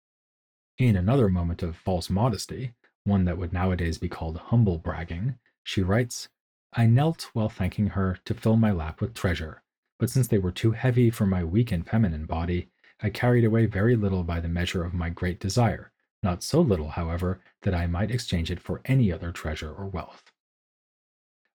In 0.77 0.95
another 0.95 1.27
moment 1.27 1.61
of 1.61 1.75
false 1.75 2.09
modesty, 2.09 2.73
one 3.03 3.25
that 3.25 3.37
would 3.37 3.51
nowadays 3.51 3.97
be 3.97 4.07
called 4.07 4.37
humble 4.37 4.77
bragging, 4.77 5.35
she 5.63 5.83
writes, 5.83 6.29
I 6.71 6.85
knelt 6.85 7.29
while 7.33 7.49
thanking 7.49 7.87
her 7.87 8.17
to 8.23 8.33
fill 8.33 8.55
my 8.55 8.71
lap 8.71 9.01
with 9.01 9.13
treasure, 9.13 9.61
but 9.99 10.09
since 10.09 10.29
they 10.29 10.37
were 10.37 10.53
too 10.53 10.71
heavy 10.71 11.09
for 11.09 11.25
my 11.25 11.43
weak 11.43 11.73
and 11.73 11.85
feminine 11.85 12.27
body, 12.27 12.69
I 13.01 13.09
carried 13.09 13.43
away 13.43 13.65
very 13.65 13.97
little 13.97 14.23
by 14.23 14.39
the 14.39 14.47
measure 14.47 14.85
of 14.85 14.93
my 14.93 15.09
great 15.09 15.41
desire, 15.41 15.91
not 16.23 16.43
so 16.43 16.61
little, 16.61 16.91
however, 16.91 17.41
that 17.63 17.75
I 17.75 17.87
might 17.87 18.09
exchange 18.09 18.51
it 18.51 18.61
for 18.61 18.79
any 18.85 19.11
other 19.11 19.33
treasure 19.33 19.73
or 19.73 19.87
wealth. 19.87 20.30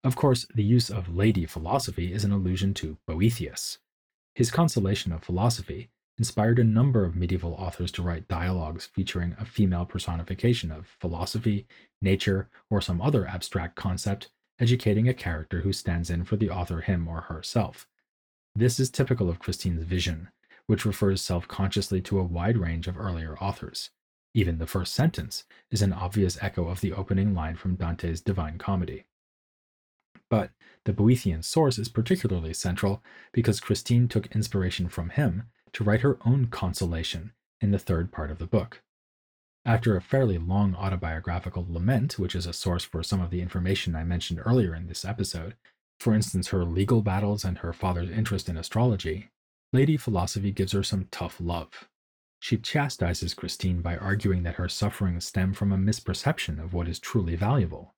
Of 0.06 0.14
course, 0.14 0.46
the 0.54 0.62
use 0.62 0.88
of 0.88 1.16
lady 1.16 1.46
philosophy 1.46 2.12
is 2.12 2.22
an 2.22 2.30
allusion 2.30 2.74
to 2.74 2.96
Boethius. 3.08 3.78
His 4.36 4.52
Consolation 4.52 5.10
of 5.10 5.24
Philosophy 5.24 5.88
inspired 6.16 6.60
a 6.60 6.64
number 6.64 7.04
of 7.04 7.16
medieval 7.16 7.54
authors 7.54 7.90
to 7.90 8.02
write 8.02 8.28
dialogues 8.28 8.86
featuring 8.86 9.34
a 9.36 9.44
female 9.44 9.84
personification 9.84 10.70
of 10.70 10.86
philosophy, 11.00 11.66
nature, 12.00 12.48
or 12.70 12.80
some 12.80 13.02
other 13.02 13.26
abstract 13.26 13.74
concept, 13.74 14.28
educating 14.60 15.08
a 15.08 15.12
character 15.12 15.62
who 15.62 15.72
stands 15.72 16.08
in 16.08 16.22
for 16.24 16.36
the 16.36 16.50
author 16.50 16.82
him 16.82 17.08
or 17.08 17.22
herself. 17.22 17.88
This 18.54 18.78
is 18.78 18.90
typical 18.90 19.28
of 19.28 19.40
Christine's 19.40 19.82
vision, 19.82 20.28
which 20.68 20.86
refers 20.86 21.20
self 21.20 21.48
consciously 21.48 22.00
to 22.02 22.20
a 22.20 22.22
wide 22.22 22.58
range 22.58 22.86
of 22.86 22.96
earlier 22.96 23.36
authors. 23.38 23.90
Even 24.34 24.58
the 24.58 24.68
first 24.68 24.94
sentence 24.94 25.42
is 25.72 25.82
an 25.82 25.92
obvious 25.92 26.38
echo 26.40 26.68
of 26.68 26.80
the 26.80 26.92
opening 26.92 27.34
line 27.34 27.56
from 27.56 27.74
Dante's 27.74 28.20
Divine 28.20 28.56
Comedy. 28.56 29.04
But 30.28 30.50
the 30.84 30.92
Boethian 30.92 31.44
source 31.44 31.78
is 31.78 31.88
particularly 31.88 32.54
central 32.54 33.02
because 33.32 33.60
Christine 33.60 34.08
took 34.08 34.34
inspiration 34.34 34.88
from 34.88 35.10
him 35.10 35.44
to 35.72 35.84
write 35.84 36.00
her 36.00 36.18
own 36.24 36.46
consolation 36.46 37.32
in 37.60 37.70
the 37.70 37.78
third 37.78 38.12
part 38.12 38.30
of 38.30 38.38
the 38.38 38.46
book. 38.46 38.82
After 39.64 39.96
a 39.96 40.00
fairly 40.00 40.38
long 40.38 40.74
autobiographical 40.76 41.66
lament, 41.68 42.18
which 42.18 42.36
is 42.36 42.46
a 42.46 42.52
source 42.52 42.84
for 42.84 43.02
some 43.02 43.20
of 43.20 43.30
the 43.30 43.40
information 43.40 43.96
I 43.96 44.04
mentioned 44.04 44.40
earlier 44.44 44.74
in 44.74 44.86
this 44.86 45.04
episode, 45.04 45.56
for 45.98 46.14
instance, 46.14 46.48
her 46.48 46.64
legal 46.64 47.02
battles 47.02 47.44
and 47.44 47.58
her 47.58 47.72
father's 47.72 48.10
interest 48.10 48.48
in 48.48 48.56
astrology, 48.56 49.30
Lady 49.72 49.96
Philosophy 49.96 50.52
gives 50.52 50.72
her 50.72 50.84
some 50.84 51.08
tough 51.10 51.40
love. 51.40 51.88
She 52.38 52.58
chastises 52.58 53.34
Christine 53.34 53.80
by 53.80 53.96
arguing 53.96 54.44
that 54.44 54.54
her 54.54 54.68
sufferings 54.68 55.26
stem 55.26 55.52
from 55.52 55.72
a 55.72 55.76
misperception 55.76 56.62
of 56.62 56.72
what 56.72 56.86
is 56.86 57.00
truly 57.00 57.34
valuable. 57.34 57.95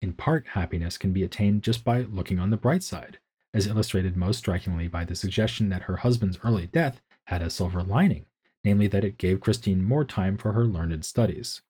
In 0.00 0.12
part, 0.12 0.48
happiness 0.48 0.96
can 0.96 1.12
be 1.12 1.24
attained 1.24 1.62
just 1.62 1.84
by 1.84 2.02
looking 2.02 2.38
on 2.38 2.50
the 2.50 2.56
bright 2.56 2.82
side, 2.82 3.18
as 3.52 3.66
illustrated 3.66 4.16
most 4.16 4.38
strikingly 4.38 4.88
by 4.88 5.04
the 5.04 5.16
suggestion 5.16 5.68
that 5.70 5.82
her 5.82 5.96
husband's 5.96 6.38
early 6.44 6.66
death 6.66 7.00
had 7.24 7.42
a 7.42 7.50
silver 7.50 7.82
lining, 7.82 8.26
namely 8.64 8.86
that 8.86 9.04
it 9.04 9.18
gave 9.18 9.40
Christine 9.40 9.84
more 9.84 10.04
time 10.04 10.36
for 10.36 10.52
her 10.52 10.64
learned 10.64 11.04
studies. 11.04 11.62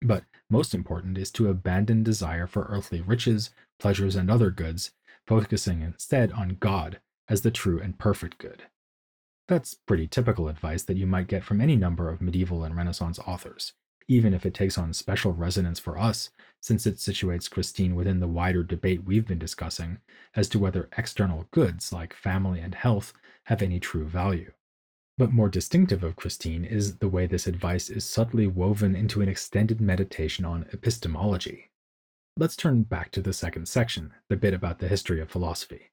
But 0.00 0.24
most 0.50 0.74
important 0.74 1.18
is 1.18 1.30
to 1.32 1.48
abandon 1.48 2.02
desire 2.02 2.46
for 2.46 2.66
earthly 2.68 3.00
riches, 3.00 3.50
pleasures, 3.78 4.16
and 4.16 4.30
other 4.30 4.50
goods, 4.50 4.92
focusing 5.26 5.80
instead 5.80 6.30
on 6.32 6.58
God 6.60 7.00
as 7.28 7.42
the 7.42 7.50
true 7.50 7.80
and 7.80 7.98
perfect 7.98 8.38
good. 8.38 8.64
That's 9.48 9.74
pretty 9.74 10.06
typical 10.06 10.48
advice 10.48 10.82
that 10.84 10.96
you 10.96 11.06
might 11.06 11.26
get 11.26 11.44
from 11.44 11.60
any 11.60 11.76
number 11.76 12.08
of 12.08 12.20
medieval 12.20 12.64
and 12.64 12.76
Renaissance 12.76 13.18
authors, 13.18 13.72
even 14.08 14.34
if 14.34 14.44
it 14.44 14.54
takes 14.54 14.76
on 14.76 14.92
special 14.92 15.32
resonance 15.32 15.78
for 15.78 15.98
us, 15.98 16.30
since 16.60 16.86
it 16.86 16.96
situates 16.96 17.50
Christine 17.50 17.94
within 17.94 18.20
the 18.20 18.28
wider 18.28 18.62
debate 18.62 19.04
we've 19.04 19.26
been 19.26 19.38
discussing 19.38 19.98
as 20.34 20.48
to 20.48 20.58
whether 20.58 20.88
external 20.96 21.46
goods 21.50 21.92
like 21.92 22.14
family 22.14 22.60
and 22.60 22.74
health 22.74 23.12
have 23.44 23.62
any 23.62 23.80
true 23.80 24.06
value. 24.06 24.52
But 25.16 25.32
more 25.32 25.48
distinctive 25.48 26.02
of 26.02 26.16
Christine 26.16 26.64
is 26.64 26.96
the 26.96 27.08
way 27.08 27.26
this 27.26 27.46
advice 27.46 27.88
is 27.88 28.04
subtly 28.04 28.46
woven 28.46 28.96
into 28.96 29.20
an 29.20 29.28
extended 29.28 29.80
meditation 29.80 30.44
on 30.44 30.66
epistemology. 30.72 31.70
Let's 32.36 32.56
turn 32.56 32.82
back 32.82 33.12
to 33.12 33.22
the 33.22 33.32
second 33.32 33.68
section, 33.68 34.12
the 34.28 34.36
bit 34.36 34.54
about 34.54 34.80
the 34.80 34.88
history 34.88 35.20
of 35.20 35.30
philosophy. 35.30 35.92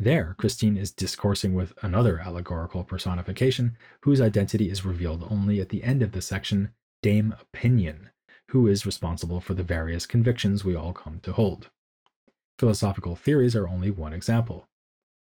There, 0.00 0.34
Christine 0.36 0.76
is 0.76 0.90
discoursing 0.90 1.54
with 1.54 1.72
another 1.80 2.18
allegorical 2.18 2.84
personification 2.84 3.78
whose 4.02 4.20
identity 4.20 4.68
is 4.68 4.84
revealed 4.84 5.26
only 5.30 5.60
at 5.60 5.70
the 5.70 5.84
end 5.84 6.02
of 6.02 6.12
the 6.12 6.20
section, 6.20 6.72
Dame 7.02 7.34
Opinion, 7.40 8.10
who 8.48 8.66
is 8.66 8.86
responsible 8.86 9.40
for 9.40 9.54
the 9.54 9.62
various 9.62 10.06
convictions 10.06 10.64
we 10.64 10.74
all 10.74 10.92
come 10.92 11.20
to 11.20 11.32
hold. 11.32 11.70
Philosophical 12.58 13.14
theories 13.14 13.54
are 13.54 13.68
only 13.68 13.90
one 13.90 14.12
example. 14.12 14.66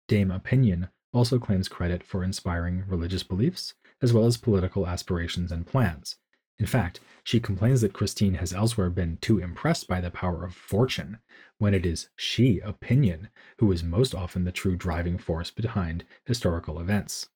Dame 0.07 0.29
Opinion 0.29 0.89
also 1.13 1.39
claims 1.39 1.69
credit 1.69 2.03
for 2.03 2.23
inspiring 2.23 2.83
religious 2.87 3.23
beliefs, 3.23 3.75
as 4.01 4.11
well 4.11 4.25
as 4.25 4.37
political 4.37 4.85
aspirations 4.87 5.51
and 5.51 5.65
plans. 5.65 6.17
In 6.59 6.65
fact, 6.65 6.99
she 7.23 7.39
complains 7.39 7.81
that 7.81 7.93
Christine 7.93 8.35
has 8.35 8.53
elsewhere 8.53 8.89
been 8.89 9.17
too 9.17 9.39
impressed 9.39 9.87
by 9.87 10.01
the 10.01 10.11
power 10.11 10.43
of 10.43 10.53
fortune, 10.53 11.19
when 11.57 11.73
it 11.73 11.85
is 11.85 12.09
she, 12.15 12.59
opinion, 12.59 13.29
who 13.57 13.71
is 13.71 13.83
most 13.83 14.13
often 14.13 14.43
the 14.43 14.51
true 14.51 14.75
driving 14.75 15.17
force 15.17 15.49
behind 15.49 16.03
historical 16.25 16.79
events. 16.79 17.29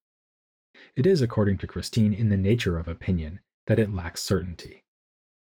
It 0.96 1.06
is, 1.06 1.22
according 1.22 1.58
to 1.60 1.68
Christine, 1.68 2.14
in 2.14 2.30
the 2.30 2.38
nature 2.38 2.78
of 2.78 2.88
opinion 2.88 3.40
that 3.68 3.80
it 3.80 3.94
lacks 3.94 4.24
certainty. 4.24 4.84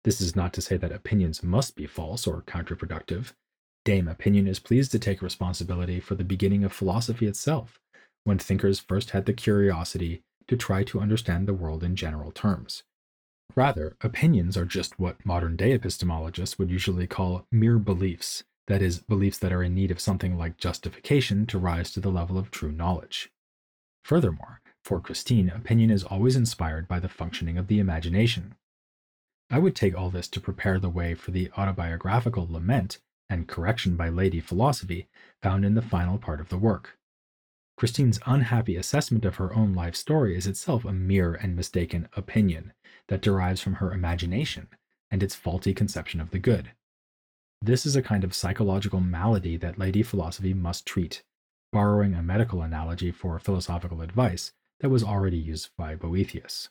This 0.03 0.21
is 0.21 0.35
not 0.35 0.53
to 0.53 0.61
say 0.61 0.77
that 0.77 0.91
opinions 0.91 1.43
must 1.43 1.75
be 1.75 1.85
false 1.85 2.25
or 2.25 2.41
counterproductive. 2.41 3.33
Dame 3.83 4.07
Opinion 4.07 4.47
is 4.47 4.59
pleased 4.59 4.91
to 4.91 4.99
take 4.99 5.21
responsibility 5.21 5.99
for 5.99 6.15
the 6.15 6.23
beginning 6.23 6.63
of 6.63 6.73
philosophy 6.73 7.27
itself, 7.27 7.79
when 8.23 8.37
thinkers 8.37 8.79
first 8.79 9.11
had 9.11 9.25
the 9.25 9.33
curiosity 9.33 10.21
to 10.47 10.55
try 10.55 10.83
to 10.83 10.99
understand 10.99 11.47
the 11.47 11.53
world 11.53 11.83
in 11.83 11.95
general 11.95 12.31
terms. 12.31 12.83
Rather, 13.55 13.97
opinions 14.01 14.55
are 14.55 14.65
just 14.65 14.99
what 14.99 15.25
modern 15.25 15.55
day 15.55 15.77
epistemologists 15.77 16.57
would 16.57 16.71
usually 16.71 17.07
call 17.07 17.45
mere 17.51 17.77
beliefs, 17.77 18.43
that 18.67 18.81
is, 18.81 18.99
beliefs 18.99 19.37
that 19.39 19.51
are 19.51 19.63
in 19.63 19.75
need 19.75 19.91
of 19.91 19.99
something 19.99 20.37
like 20.37 20.57
justification 20.57 21.45
to 21.47 21.57
rise 21.57 21.91
to 21.91 21.99
the 21.99 22.11
level 22.11 22.37
of 22.37 22.51
true 22.51 22.71
knowledge. 22.71 23.29
Furthermore, 24.05 24.60
for 24.83 24.99
Christine, 24.99 25.49
opinion 25.49 25.91
is 25.91 26.03
always 26.03 26.35
inspired 26.35 26.87
by 26.87 26.99
the 26.99 27.09
functioning 27.09 27.57
of 27.57 27.67
the 27.67 27.79
imagination. 27.79 28.55
I 29.49 29.59
would 29.59 29.75
take 29.75 29.95
all 29.95 30.09
this 30.09 30.27
to 30.29 30.39
prepare 30.39 30.79
the 30.79 30.89
way 30.89 31.13
for 31.13 31.31
the 31.31 31.51
autobiographical 31.57 32.47
lament 32.49 32.99
and 33.29 33.47
correction 33.47 33.95
by 33.95 34.09
Lady 34.09 34.39
Philosophy 34.39 35.07
found 35.41 35.65
in 35.65 35.75
the 35.75 35.81
final 35.81 36.17
part 36.17 36.39
of 36.39 36.49
the 36.49 36.57
work. 36.57 36.97
Christine's 37.77 38.19
unhappy 38.25 38.75
assessment 38.75 39.25
of 39.25 39.35
her 39.35 39.53
own 39.53 39.73
life 39.73 39.95
story 39.95 40.35
is 40.35 40.47
itself 40.47 40.85
a 40.85 40.93
mere 40.93 41.33
and 41.33 41.55
mistaken 41.55 42.07
opinion 42.15 42.73
that 43.07 43.21
derives 43.21 43.61
from 43.61 43.75
her 43.75 43.93
imagination 43.93 44.67
and 45.09 45.23
its 45.23 45.35
faulty 45.35 45.73
conception 45.73 46.21
of 46.21 46.31
the 46.31 46.39
good. 46.39 46.71
This 47.61 47.85
is 47.85 47.95
a 47.95 48.01
kind 48.01 48.23
of 48.23 48.33
psychological 48.33 48.99
malady 48.99 49.57
that 49.57 49.77
Lady 49.77 50.03
Philosophy 50.03 50.53
must 50.53 50.85
treat, 50.85 51.23
borrowing 51.71 52.13
a 52.13 52.23
medical 52.23 52.61
analogy 52.61 53.11
for 53.11 53.37
philosophical 53.39 54.01
advice 54.01 54.51
that 54.81 54.89
was 54.89 55.03
already 55.03 55.37
used 55.37 55.69
by 55.77 55.95
Boethius. 55.95 56.69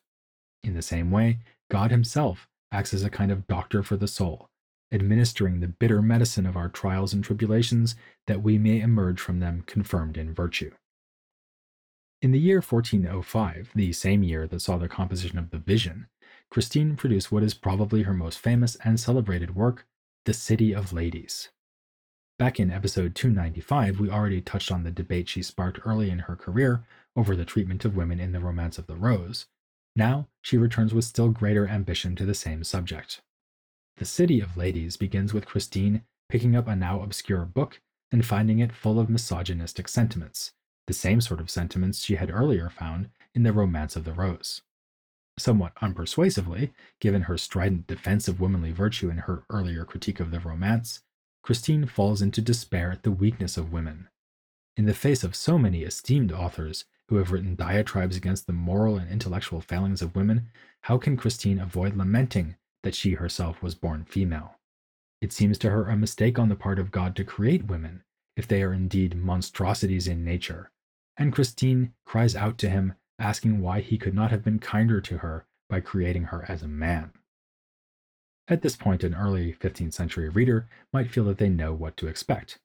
In 0.63 0.75
the 0.75 0.83
same 0.83 1.11
way, 1.11 1.39
God 1.71 1.91
Himself 1.91 2.49
acts 2.73 2.93
as 2.93 3.05
a 3.05 3.11
kind 3.11 3.33
of 3.33 3.47
doctor 3.47 3.83
for 3.83 3.97
the 3.97 4.09
soul, 4.09 4.49
administering 4.93 5.61
the 5.61 5.69
bitter 5.69 6.03
medicine 6.03 6.47
of 6.47 6.57
our 6.57 6.69
trials 6.69 7.13
and 7.13 7.25
tribulations 7.25 7.95
that 8.27 8.43
we 8.43 8.59
may 8.59 8.81
emerge 8.81 9.21
from 9.21 9.41
them 9.41 9.63
confirmed 9.67 10.17
in 10.17 10.35
virtue. 10.35 10.73
In 12.21 12.33
the 12.33 12.39
year 12.39 12.61
1405, 12.61 13.71
the 13.75 13.93
same 13.93 14.23
year 14.23 14.47
that 14.47 14.61
saw 14.61 14.77
the 14.77 14.89
composition 14.89 15.39
of 15.39 15.51
the 15.51 15.59
Vision, 15.59 16.07
Christine 16.51 16.97
produced 16.97 17.33
what 17.33 17.43
is 17.43 17.55
probably 17.55 18.03
her 18.03 18.13
most 18.13 18.39
famous 18.39 18.77
and 18.85 19.01
celebrated 19.01 19.55
work, 19.55 19.87
The 20.27 20.35
City 20.35 20.75
of 20.75 20.93
Ladies. 20.93 21.49
Back 22.39 22.59
in 22.59 22.71
episode 22.71 23.15
295, 23.15 24.01
we 24.01 24.11
already 24.11 24.41
touched 24.41 24.73
on 24.73 24.83
the 24.83 24.91
debate 24.91 25.29
she 25.29 25.43
sparked 25.43 25.81
early 25.85 26.11
in 26.11 26.21
her 26.21 26.37
career 26.37 26.85
over 27.21 27.37
the 27.37 27.45
treatment 27.45 27.85
of 27.85 27.95
women 27.95 28.19
in 28.19 28.33
the 28.33 28.41
Romance 28.41 28.79
of 28.79 28.87
the 28.87 28.97
Rose. 28.97 29.45
Now, 29.95 30.29
she 30.41 30.57
returns 30.57 30.95
with 30.95 31.05
still 31.05 31.29
greater 31.29 31.69
ambition 31.69 32.17
to 32.17 32.25
the 32.25 32.33
same 32.33 32.65
subject. 32.65 33.21
The 33.99 34.07
City 34.07 34.41
of 34.41 34.57
Ladies 34.57 34.97
begins 34.97 35.35
with 35.35 35.45
Christine 35.45 36.03
picking 36.31 36.57
up 36.57 36.67
a 36.67 36.75
now 36.75 37.03
obscure 37.03 37.45
book 37.45 37.83
and 38.11 38.25
finding 38.25 38.59
it 38.59 38.73
full 38.73 38.99
of 38.99 39.11
misogynistic 39.11 39.87
sentiments, 39.87 40.53
the 40.87 40.95
same 40.95 41.21
sort 41.21 41.41
of 41.41 41.51
sentiments 41.51 42.03
she 42.03 42.15
had 42.15 42.31
earlier 42.31 42.71
found 42.71 43.11
in 43.35 43.43
the 43.43 43.53
Romance 43.53 43.97
of 43.97 44.05
the 44.05 44.15
Rose. 44.15 44.63
Somewhat 45.39 45.75
unpersuasively, 45.83 46.71
given 47.01 47.23
her 47.23 47.37
strident 47.37 47.87
defense 47.87 48.29
of 48.29 48.41
womanly 48.41 48.73
virtue 48.73 49.11
in 49.11 49.19
her 49.19 49.45
earlier 49.51 49.85
critique 49.85 50.21
of 50.21 50.31
the 50.31 50.41
romance, 50.41 51.01
Christine 51.43 51.85
falls 51.85 52.23
into 52.23 52.41
despair 52.41 52.91
at 52.91 53.03
the 53.03 53.13
weakness 53.13 53.59
of 53.59 53.75
women. 53.75 54.09
In 54.75 54.87
the 54.87 54.95
face 54.95 55.23
of 55.23 55.37
so 55.37 55.59
many 55.59 55.83
esteemed 55.83 56.33
authors 56.33 56.87
who 57.11 57.17
have 57.17 57.33
written 57.33 57.57
diatribes 57.57 58.17
against 58.17 58.47
the 58.47 58.53
moral 58.53 58.97
and 58.97 59.11
intellectual 59.11 59.61
failings 59.61 60.01
of 60.01 60.15
women, 60.15 60.49
how 60.83 60.97
can 60.97 61.17
Christine 61.17 61.59
avoid 61.59 61.97
lamenting 61.97 62.55
that 62.85 62.95
she 62.95 63.15
herself 63.15 63.61
was 63.61 63.75
born 63.75 64.05
female? 64.05 64.55
It 65.21 65.33
seems 65.33 65.59
to 65.59 65.71
her 65.71 65.89
a 65.89 65.97
mistake 65.97 66.39
on 66.39 66.49
the 66.49 66.55
part 66.55 66.79
of 66.79 66.93
God 66.93 67.17
to 67.17 67.25
create 67.25 67.67
women, 67.67 68.05
if 68.37 68.47
they 68.47 68.63
are 68.63 68.73
indeed 68.73 69.17
monstrosities 69.17 70.07
in 70.07 70.25
nature, 70.25 70.71
and 71.17 71.33
Christine 71.33 71.95
cries 72.07 72.37
out 72.37 72.57
to 72.59 72.71
him, 72.71 72.95
asking 73.19 73.61
why 73.61 73.81
he 73.81 73.99
could 73.99 74.15
not 74.15 74.31
have 74.31 74.45
been 74.45 74.61
kinder 74.61 75.01
to 75.01 75.19
her 75.19 75.47
by 75.69 75.81
creating 75.81 76.25
her 76.27 76.47
as 76.49 76.63
a 76.63 76.69
man. 76.69 77.11
At 78.47 78.63
this 78.63 78.77
point, 78.77 79.03
an 79.03 79.17
early 79.17 79.53
15th 79.53 79.95
century 79.95 80.29
reader 80.29 80.69
might 80.93 81.11
feel 81.11 81.25
that 81.25 81.39
they 81.39 81.49
know 81.49 81.73
what 81.73 81.97
to 81.97 82.07
expect. 82.07 82.61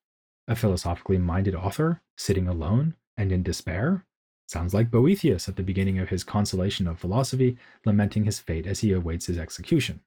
A 0.48 0.56
philosophically 0.56 1.18
minded 1.18 1.56
author, 1.56 2.02
sitting 2.16 2.48
alone 2.48 2.94
and 3.18 3.32
in 3.32 3.42
despair? 3.42 4.06
Sounds 4.48 4.74
like 4.74 4.92
Boethius 4.92 5.50
at 5.50 5.56
the 5.56 5.64
beginning 5.64 5.98
of 6.00 6.10
his 6.10 6.24
Consolation 6.24 6.88
of 6.88 7.00
Philosophy, 7.00 7.58
lamenting 7.86 8.26
his 8.26 8.40
fate 8.40 8.68
as 8.68 8.82
he 8.82 8.92
awaits 8.92 9.26
his 9.26 9.38
execution. 9.38 10.02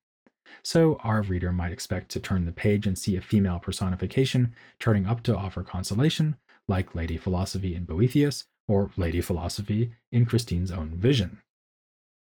So, 0.62 0.96
our 1.04 1.22
reader 1.22 1.52
might 1.52 1.72
expect 1.72 2.10
to 2.12 2.20
turn 2.20 2.46
the 2.46 2.52
page 2.52 2.86
and 2.86 2.98
see 2.98 3.16
a 3.16 3.20
female 3.20 3.58
personification 3.58 4.54
turning 4.78 5.06
up 5.06 5.22
to 5.24 5.36
offer 5.36 5.62
consolation, 5.62 6.36
like 6.68 6.94
Lady 6.94 7.16
Philosophy 7.16 7.74
in 7.74 7.84
Boethius 7.84 8.44
or 8.66 8.90
Lady 8.96 9.20
Philosophy 9.20 9.92
in 10.12 10.24
Christine's 10.24 10.70
own 10.70 10.90
vision. 10.90 11.42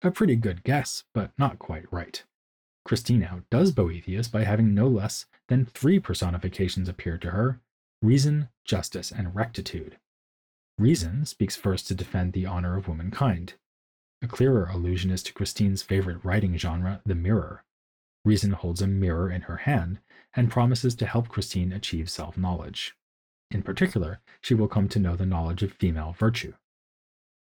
A 0.02 0.10
pretty 0.10 0.36
good 0.36 0.64
guess, 0.64 1.04
but 1.14 1.32
not 1.38 1.58
quite 1.58 1.90
right. 1.92 2.22
Christine 2.84 3.22
outdoes 3.22 3.72
Boethius 3.72 4.28
by 4.28 4.44
having 4.44 4.74
no 4.74 4.88
less 4.88 5.26
than 5.48 5.66
three 5.66 5.98
personifications 5.98 6.88
appear 6.88 7.18
to 7.18 7.30
her 7.30 7.60
reason, 8.00 8.48
justice, 8.64 9.10
and 9.10 9.34
rectitude. 9.34 9.98
Reason 10.78 11.26
speaks 11.26 11.56
first 11.56 11.88
to 11.88 11.94
defend 11.94 12.32
the 12.32 12.46
honor 12.46 12.76
of 12.76 12.86
womankind. 12.86 13.54
A 14.22 14.28
clearer 14.28 14.66
allusion 14.66 15.10
is 15.10 15.24
to 15.24 15.32
Christine's 15.32 15.82
favorite 15.82 16.24
writing 16.24 16.56
genre, 16.56 17.02
the 17.04 17.16
mirror. 17.16 17.64
Reason 18.24 18.52
holds 18.52 18.80
a 18.80 18.86
mirror 18.86 19.28
in 19.28 19.42
her 19.42 19.56
hand 19.56 19.98
and 20.34 20.52
promises 20.52 20.94
to 20.96 21.06
help 21.06 21.28
Christine 21.28 21.72
achieve 21.72 22.08
self 22.08 22.38
knowledge. 22.38 22.94
In 23.50 23.62
particular, 23.62 24.20
she 24.40 24.54
will 24.54 24.68
come 24.68 24.88
to 24.90 25.00
know 25.00 25.16
the 25.16 25.26
knowledge 25.26 25.64
of 25.64 25.72
female 25.72 26.14
virtue. 26.16 26.52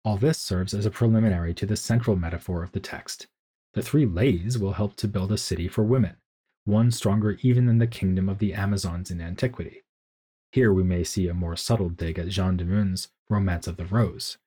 All 0.05 0.19
this 0.19 0.39
serves 0.39 0.75
as 0.75 0.85
a 0.85 0.91
preliminary 0.91 1.55
to 1.55 1.65
the 1.65 1.77
central 1.77 2.17
metaphor 2.17 2.63
of 2.63 2.73
the 2.73 2.81
text. 2.81 3.27
The 3.73 3.83
three 3.83 4.05
ladies 4.05 4.59
will 4.59 4.75
help 4.75 4.97
to 4.97 5.09
build 5.09 5.33
a 5.33 5.39
city 5.39 5.67
for 5.67 5.83
women, 5.83 6.17
one 6.67 6.91
stronger 6.91 7.39
even 7.41 7.65
than 7.65 7.79
the 7.79 7.87
kingdom 7.87 8.29
of 8.29 8.39
the 8.39 8.53
Amazons 8.53 9.11
in 9.11 9.23
antiquity. 9.23 9.84
Here 10.55 10.73
we 10.73 10.85
may 10.85 11.03
see 11.03 11.27
a 11.27 11.35
more 11.35 11.57
subtle 11.57 11.89
dig 11.89 12.17
at 12.17 12.29
Jean 12.29 12.57
de 12.57 12.65
Meun's 12.65 13.09
Romance 13.29 13.67
of 13.67 13.77
the 13.77 13.87
Rose. 13.87 14.39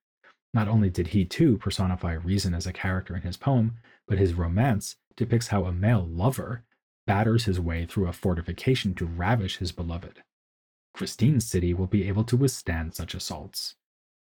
Not 0.54 0.70
only 0.70 0.90
did 0.90 1.08
he 1.08 1.26
too 1.26 1.58
personify 1.58 2.14
reason 2.14 2.54
as 2.54 2.66
a 2.66 2.72
character 2.72 3.14
in 3.14 3.24
his 3.24 3.36
poem, 3.36 3.74
but 4.08 4.18
his 4.18 4.34
romance 4.34 4.96
depicts 5.18 5.48
how 5.48 5.66
a 5.66 5.74
male 5.74 6.08
lover 6.08 6.64
batters 7.06 7.44
his 7.44 7.60
way 7.60 7.86
through 7.86 8.08
a 8.08 8.14
fortification 8.14 8.96
to 8.96 9.06
ravish 9.06 9.58
his 9.58 9.74
beloved. 9.74 10.24
Christine's 10.94 11.46
city 11.46 11.74
will 11.74 11.88
be 11.88 12.08
able 12.08 12.24
to 12.24 12.38
withstand 12.38 12.96
such 12.96 13.14
assaults. 13.14 13.76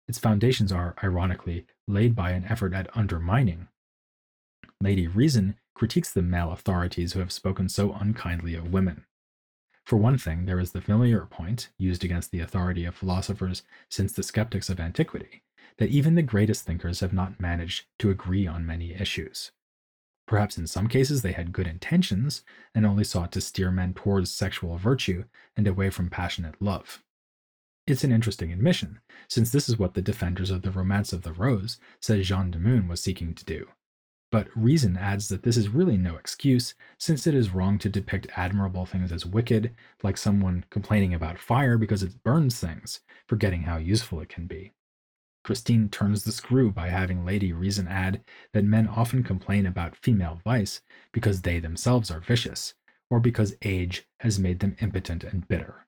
Its 0.08 0.18
foundations 0.18 0.72
are, 0.72 0.96
ironically, 1.04 1.68
laid 1.88 2.16
by 2.16 2.32
an 2.32 2.46
effort 2.46 2.74
at 2.74 2.90
undermining. 2.98 3.68
Lady 4.82 5.06
Reason 5.06 5.60
critiques 5.76 6.12
the 6.12 6.24
male 6.24 6.52
authorities 6.52 7.14
who 7.14 7.20
have 7.20 7.32
spoken 7.32 7.70
so 7.70 7.94
unkindly 7.94 8.56
of 8.56 8.74
women. 8.74 9.06
For 9.88 9.96
one 9.96 10.18
thing, 10.18 10.48
there 10.48 10.60
is 10.60 10.74
the 10.74 10.82
familiar 10.82 11.26
point, 11.28 11.70
used 11.78 12.04
against 12.04 12.32
the 12.32 12.42
authority 12.42 12.84
of 12.84 12.94
philosophers 12.94 13.64
since 13.90 14.12
the 14.12 14.22
skeptics 14.22 14.70
of 14.70 14.82
antiquity, 14.82 15.44
that 15.78 15.88
even 15.88 16.16
the 16.16 16.22
greatest 16.22 16.66
thinkers 16.66 17.00
have 17.00 17.14
not 17.14 17.40
managed 17.40 17.86
to 18.00 18.10
agree 18.10 18.46
on 18.46 18.66
many 18.66 18.94
issues. 18.94 19.54
Perhaps 20.28 20.58
in 20.58 20.68
some 20.68 20.88
cases 20.90 21.22
they 21.22 21.32
had 21.32 21.54
good 21.54 21.68
intentions 21.68 22.44
and 22.76 22.86
only 22.86 23.06
sought 23.06 23.32
to 23.32 23.40
steer 23.40 23.72
men 23.72 23.94
towards 23.94 24.30
sexual 24.30 24.76
virtue 24.76 25.24
and 25.56 25.66
away 25.68 25.90
from 25.90 26.10
passionate 26.10 26.62
love. 26.62 27.02
It's 27.88 28.04
an 28.04 28.12
interesting 28.12 28.52
admission, 28.52 29.00
since 29.30 29.52
this 29.52 29.70
is 29.70 29.80
what 29.80 29.94
the 29.94 30.02
defenders 30.02 30.52
of 30.52 30.64
the 30.64 30.72
Romance 30.72 31.14
of 31.14 31.22
the 31.22 31.32
Rose 31.32 31.80
said 32.02 32.24
Jean 32.24 32.52
de 32.52 32.60
Meun 32.60 32.90
was 32.90 33.00
seeking 33.00 33.34
to 33.36 33.46
do. 33.46 33.70
But 34.30 34.50
reason 34.56 34.98
adds 34.98 35.30
that 35.30 35.44
this 35.44 35.56
is 35.56 35.70
really 35.70 35.98
no 35.98 36.18
excuse, 36.18 36.76
since 36.98 37.26
it 37.28 37.34
is 37.34 37.54
wrong 37.54 37.80
to 37.80 37.90
depict 37.90 38.28
admirable 38.36 38.86
things 38.86 39.12
as 39.12 39.26
wicked, 39.26 39.74
like 40.04 40.18
someone 40.18 40.66
complaining 40.70 41.14
about 41.14 41.40
fire 41.40 41.78
because 41.78 42.04
it 42.04 42.24
burns 42.24 42.60
things, 42.60 43.00
forgetting 43.28 43.64
how 43.64 43.78
useful 43.78 44.20
it 44.20 44.30
can 44.30 44.46
be. 44.46 44.74
Christine 45.46 45.88
turns 45.88 46.24
the 46.24 46.34
screw 46.34 46.74
by 46.74 46.90
having 46.90 47.24
Lady 47.24 47.54
Reason 47.54 47.88
add 47.88 48.22
that 48.52 48.66
men 48.66 48.86
often 48.86 49.24
complain 49.24 49.66
about 49.66 49.96
female 49.96 50.42
vice 50.44 50.82
because 51.14 51.42
they 51.42 51.60
themselves 51.60 52.12
are 52.12 52.20
vicious, 52.20 52.74
or 53.10 53.22
because 53.22 53.56
age 53.62 54.06
has 54.20 54.38
made 54.38 54.60
them 54.60 54.76
impotent 54.82 55.24
and 55.24 55.48
bitter. 55.48 55.88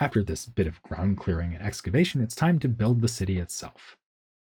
After 0.00 0.22
this 0.22 0.46
bit 0.46 0.66
of 0.66 0.82
ground 0.82 1.18
clearing 1.18 1.52
and 1.54 1.62
excavation, 1.62 2.22
it's 2.22 2.34
time 2.34 2.58
to 2.60 2.68
build 2.68 3.02
the 3.02 3.08
city 3.08 3.38
itself. 3.38 3.98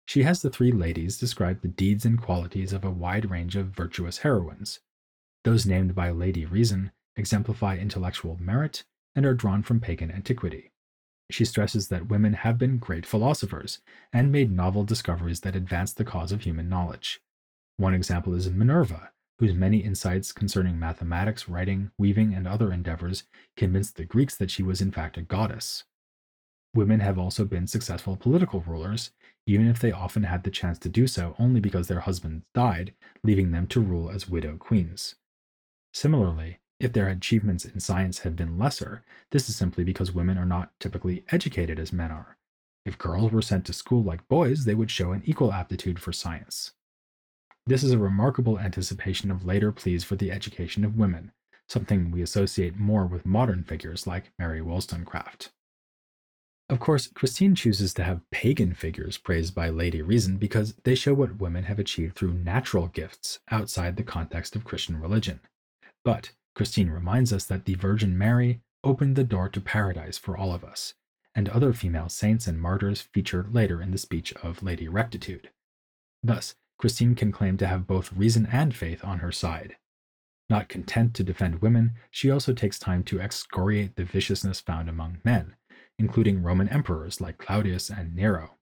She 0.09 0.23
has 0.23 0.41
the 0.41 0.49
three 0.49 0.71
ladies 0.71 1.19
describe 1.19 1.61
the 1.61 1.67
deeds 1.67 2.03
and 2.03 2.19
qualities 2.19 2.73
of 2.73 2.83
a 2.83 2.89
wide 2.89 3.29
range 3.29 3.55
of 3.55 3.67
virtuous 3.67 4.17
heroines. 4.17 4.79
Those 5.43 5.67
named 5.67 5.93
by 5.93 6.09
Lady 6.09 6.47
Reason 6.47 6.91
exemplify 7.15 7.77
intellectual 7.77 8.35
merit 8.41 8.85
and 9.13 9.23
are 9.23 9.35
drawn 9.35 9.61
from 9.61 9.79
pagan 9.79 10.09
antiquity. 10.09 10.71
She 11.29 11.45
stresses 11.45 11.89
that 11.89 12.09
women 12.09 12.33
have 12.33 12.57
been 12.57 12.79
great 12.79 13.05
philosophers 13.05 13.81
and 14.11 14.31
made 14.31 14.51
novel 14.51 14.83
discoveries 14.83 15.41
that 15.41 15.55
advance 15.55 15.93
the 15.93 16.03
cause 16.03 16.31
of 16.31 16.41
human 16.41 16.67
knowledge. 16.67 17.21
One 17.77 17.93
example 17.93 18.33
is 18.33 18.49
Minerva, 18.49 19.11
whose 19.37 19.53
many 19.53 19.77
insights 19.77 20.31
concerning 20.31 20.79
mathematics, 20.79 21.47
writing, 21.47 21.91
weaving, 21.99 22.33
and 22.33 22.47
other 22.47 22.73
endeavors 22.73 23.25
convinced 23.55 23.95
the 23.95 24.05
Greeks 24.05 24.35
that 24.37 24.49
she 24.49 24.63
was 24.63 24.81
in 24.81 24.91
fact 24.91 25.17
a 25.17 25.21
goddess. 25.21 25.83
Women 26.75 26.99
have 26.99 27.17
also 27.17 27.45
been 27.45 27.67
successful 27.67 28.15
political 28.15 28.61
rulers, 28.61 29.11
even 29.47 29.67
if 29.67 29.79
they 29.79 29.91
often 29.91 30.23
had 30.23 30.43
the 30.43 30.51
chance 30.51 30.77
to 30.79 30.89
do 30.89 31.07
so 31.07 31.35
only 31.39 31.59
because 31.59 31.87
their 31.87 32.01
husbands 32.01 32.45
died, 32.53 32.93
leaving 33.23 33.51
them 33.51 33.65
to 33.67 33.81
rule 33.81 34.11
as 34.11 34.29
widow 34.29 34.55
queens. 34.57 35.15
Similarly, 35.93 36.59
if 36.79 36.93
their 36.93 37.09
achievements 37.09 37.65
in 37.65 37.79
science 37.79 38.19
had 38.19 38.35
been 38.35 38.57
lesser, 38.57 39.03
this 39.31 39.49
is 39.49 39.55
simply 39.55 39.83
because 39.83 40.13
women 40.13 40.37
are 40.37 40.45
not 40.45 40.71
typically 40.79 41.25
educated 41.29 41.79
as 41.79 41.91
men 41.91 42.11
are. 42.11 42.37
If 42.85 42.97
girls 42.97 43.31
were 43.31 43.41
sent 43.41 43.65
to 43.65 43.73
school 43.73 44.03
like 44.03 44.27
boys, 44.27 44.65
they 44.65 44.75
would 44.75 44.91
show 44.91 45.11
an 45.11 45.23
equal 45.25 45.51
aptitude 45.51 45.99
for 45.99 46.13
science. 46.13 46.71
This 47.65 47.83
is 47.83 47.91
a 47.91 47.97
remarkable 47.97 48.59
anticipation 48.59 49.29
of 49.29 49.45
later 49.45 49.71
pleas 49.71 50.03
for 50.03 50.15
the 50.15 50.31
education 50.31 50.85
of 50.85 50.97
women, 50.97 51.31
something 51.67 52.11
we 52.11 52.21
associate 52.21 52.77
more 52.77 53.05
with 53.05 53.25
modern 53.25 53.63
figures 53.63 54.07
like 54.07 54.31
Mary 54.39 54.61
Wollstonecraft. 54.61 55.51
Of 56.69 56.79
course, 56.79 57.07
Christine 57.07 57.55
chooses 57.55 57.95
to 57.95 58.03
have 58.03 58.29
pagan 58.29 58.75
figures 58.75 59.17
praised 59.17 59.55
by 59.55 59.69
Lady 59.69 60.03
Reason 60.03 60.37
because 60.37 60.75
they 60.83 60.93
show 60.93 61.15
what 61.15 61.39
women 61.39 61.63
have 61.63 61.79
achieved 61.79 62.15
through 62.15 62.33
natural 62.33 62.87
gifts 62.87 63.39
outside 63.49 63.95
the 63.97 64.03
context 64.03 64.55
of 64.55 64.65
Christian 64.65 65.01
religion. 65.01 65.39
But 66.05 66.31
Christine 66.53 66.91
reminds 66.91 67.33
us 67.33 67.45
that 67.45 67.65
the 67.65 67.73
Virgin 67.73 68.15
Mary 68.15 68.61
opened 68.83 69.15
the 69.15 69.23
door 69.23 69.49
to 69.49 69.59
paradise 69.59 70.19
for 70.19 70.37
all 70.37 70.53
of 70.53 70.63
us, 70.63 70.93
and 71.33 71.49
other 71.49 71.73
female 71.73 72.07
saints 72.07 72.45
and 72.45 72.61
martyrs 72.61 73.01
featured 73.01 73.53
later 73.53 73.81
in 73.81 73.89
the 73.89 73.97
speech 73.97 74.31
of 74.43 74.61
Lady 74.61 74.87
Rectitude. 74.87 75.49
Thus, 76.21 76.53
Christine 76.77 77.15
can 77.15 77.31
claim 77.31 77.57
to 77.57 77.67
have 77.67 77.87
both 77.87 78.13
reason 78.13 78.47
and 78.51 78.75
faith 78.75 79.03
on 79.03 79.19
her 79.19 79.31
side. 79.31 79.77
Not 80.51 80.69
content 80.69 81.15
to 81.15 81.23
defend 81.23 81.63
women, 81.63 81.93
she 82.11 82.29
also 82.29 82.53
takes 82.53 82.77
time 82.77 83.03
to 83.05 83.19
excoriate 83.19 83.95
the 83.95 84.03
viciousness 84.03 84.59
found 84.59 84.87
among 84.87 85.17
men 85.23 85.55
including 85.99 86.41
Roman 86.41 86.69
emperors 86.69 87.21
like 87.21 87.37
Claudius 87.37 87.89
and 87.89 88.15
Nero. 88.15 88.55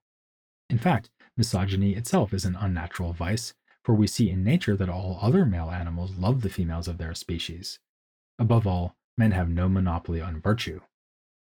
In 0.69 0.78
fact, 0.78 1.10
misogyny 1.38 1.93
itself 1.93 2.34
is 2.34 2.43
an 2.43 2.58
unnatural 2.60 3.13
vice, 3.13 3.54
for 3.86 3.95
we 3.95 4.08
see 4.08 4.30
in 4.30 4.43
nature 4.43 4.76
that 4.76 4.89
all 4.89 5.19
other 5.21 5.45
male 5.45 5.69
animals 5.69 6.17
love 6.17 6.41
the 6.41 6.50
females 6.50 6.89
of 6.89 6.97
their 6.97 7.15
species. 7.15 7.80
Above 8.38 8.67
all, 8.67 8.95
men 9.17 9.32
have 9.32 9.47
no 9.47 9.69
monopoly 9.69 10.19
on 10.19 10.41
virtue. 10.41 10.82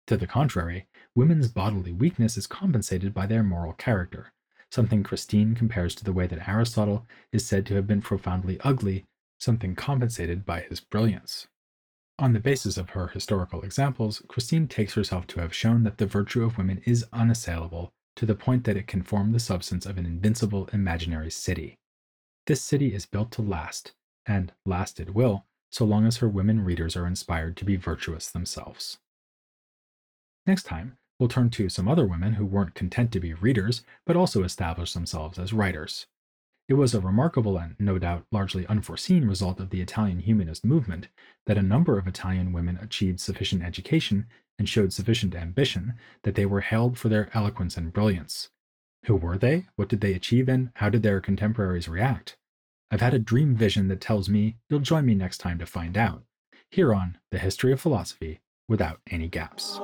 To 0.09 0.17
the 0.17 0.27
contrary, 0.27 0.87
women's 1.15 1.49
bodily 1.49 1.93
weakness 1.93 2.37
is 2.37 2.49
compensated 2.49 3.15
by 3.15 3.27
their 3.27 3.45
moral 3.45 3.75
character, 3.75 4.33
something 4.73 5.03
Christine 5.03 5.55
compares 5.55 5.95
to 5.95 6.05
the 6.05 6.13
way 6.13 6.27
that 6.27 6.49
Aristotle 6.49 7.07
is 7.31 7.47
said 7.47 7.65
to 7.67 7.75
have 7.77 7.87
been 7.87 8.03
profoundly 8.03 8.59
ugly, 8.65 9.05
something 9.39 9.77
compensated 9.77 10.45
by 10.45 10.61
his 10.63 10.81
brilliance. 10.81 11.47
On 12.19 12.33
the 12.33 12.41
basis 12.41 12.77
of 12.77 12.91
her 12.91 13.09
historical 13.09 13.63
examples, 13.63 14.23
Christine 14.29 14.69
takes 14.69 14.95
herself 14.95 15.27
to 15.29 15.41
have 15.41 15.55
shown 15.55 15.83
that 15.85 15.99
the 15.99 16.07
virtue 16.07 16.45
of 16.45 16.59
women 16.59 16.83
is 16.85 17.07
unassailable 17.13 17.91
to 18.17 18.27
the 18.27 18.35
point 18.35 18.65
that 18.65 18.77
it 18.77 18.87
can 18.87 19.03
form 19.03 19.33
the 19.33 19.41
substance 19.41 19.87
of 19.87 19.99
an 19.99 20.07
invincible 20.07 20.69
imaginary 20.73 21.31
city. 21.31 21.79
This 22.47 22.61
city 22.61 22.95
is 22.95 23.07
built 23.07 23.31
to 23.33 23.43
last, 23.43 23.93
and 24.27 24.53
last 24.67 25.01
it 25.01 25.15
will, 25.15 25.47
so 25.71 25.85
long 25.85 26.07
as 26.07 26.19
her 26.19 26.29
women 26.29 26.65
readers 26.65 26.97
are 26.97 27.07
inspired 27.07 27.57
to 27.57 27.65
be 27.65 27.77
virtuous 27.77 28.31
themselves. 28.31 28.99
Next 30.47 30.65
time, 30.65 30.99
we'll 31.19 31.29
turn 31.29 31.51
to 31.51 31.69
some 31.69 31.89
other 31.89 32.07
women 32.07 32.35
who 32.35 32.45
weren't 32.45 32.75
content 32.75 33.13
to 33.13 33.21
be 33.21 33.33
readers, 33.33 33.83
but 34.05 34.17
also 34.17 34.43
established 34.43 34.93
themselves 34.93 35.39
as 35.39 35.53
writers. 35.53 36.07
It 36.73 36.77
was 36.77 36.95
a 36.95 37.01
remarkable 37.01 37.59
and, 37.59 37.77
no 37.79 37.99
doubt, 37.99 38.25
largely 38.33 38.67
unforeseen 38.67 39.27
result 39.27 39.61
of 39.61 39.69
the 39.69 39.83
Italian 39.83 40.21
humanist 40.21 40.65
movement 40.65 41.09
that 41.45 41.59
a 41.59 41.63
number 41.63 41.99
of 41.99 42.07
Italian 42.07 42.51
women 42.51 42.79
achieved 42.81 43.21
sufficient 43.21 43.63
education 43.63 44.25
and 44.59 44.67
showed 44.67 44.95
sufficient 44.95 45.35
ambition 45.35 45.93
that 46.23 46.35
they 46.35 46.47
were 46.47 46.63
hailed 46.63 46.97
for 46.97 47.11
their 47.11 47.29
eloquence 47.35 47.77
and 47.77 47.93
brilliance. 47.93 48.49
Who 49.05 49.17
were 49.17 49.37
they? 49.37 49.67
What 49.77 49.91
did 49.91 50.01
they 50.01 50.15
achieve, 50.15 50.49
and 50.49 50.71
how 50.77 50.89
did 50.89 51.03
their 51.03 51.21
contemporaries 51.21 51.91
react? 51.91 52.39
I've 52.91 53.03
had 53.03 53.13
a 53.13 53.19
dream 53.19 53.55
vision 53.55 53.89
that 53.89 54.01
tells 54.01 54.31
me 54.31 54.57
you'll 54.71 54.81
join 54.81 55.05
me 55.05 55.15
next 55.15 55.43
time 55.43 55.59
to 55.59 55.67
find 55.67 55.99
out, 55.99 56.23
here 56.71 56.95
on 56.95 57.19
The 57.33 57.39
History 57.39 57.73
of 57.73 57.83
Philosophy 57.83 58.41
Without 58.67 58.99
Any 59.11 59.29
Gaps. 59.29 59.79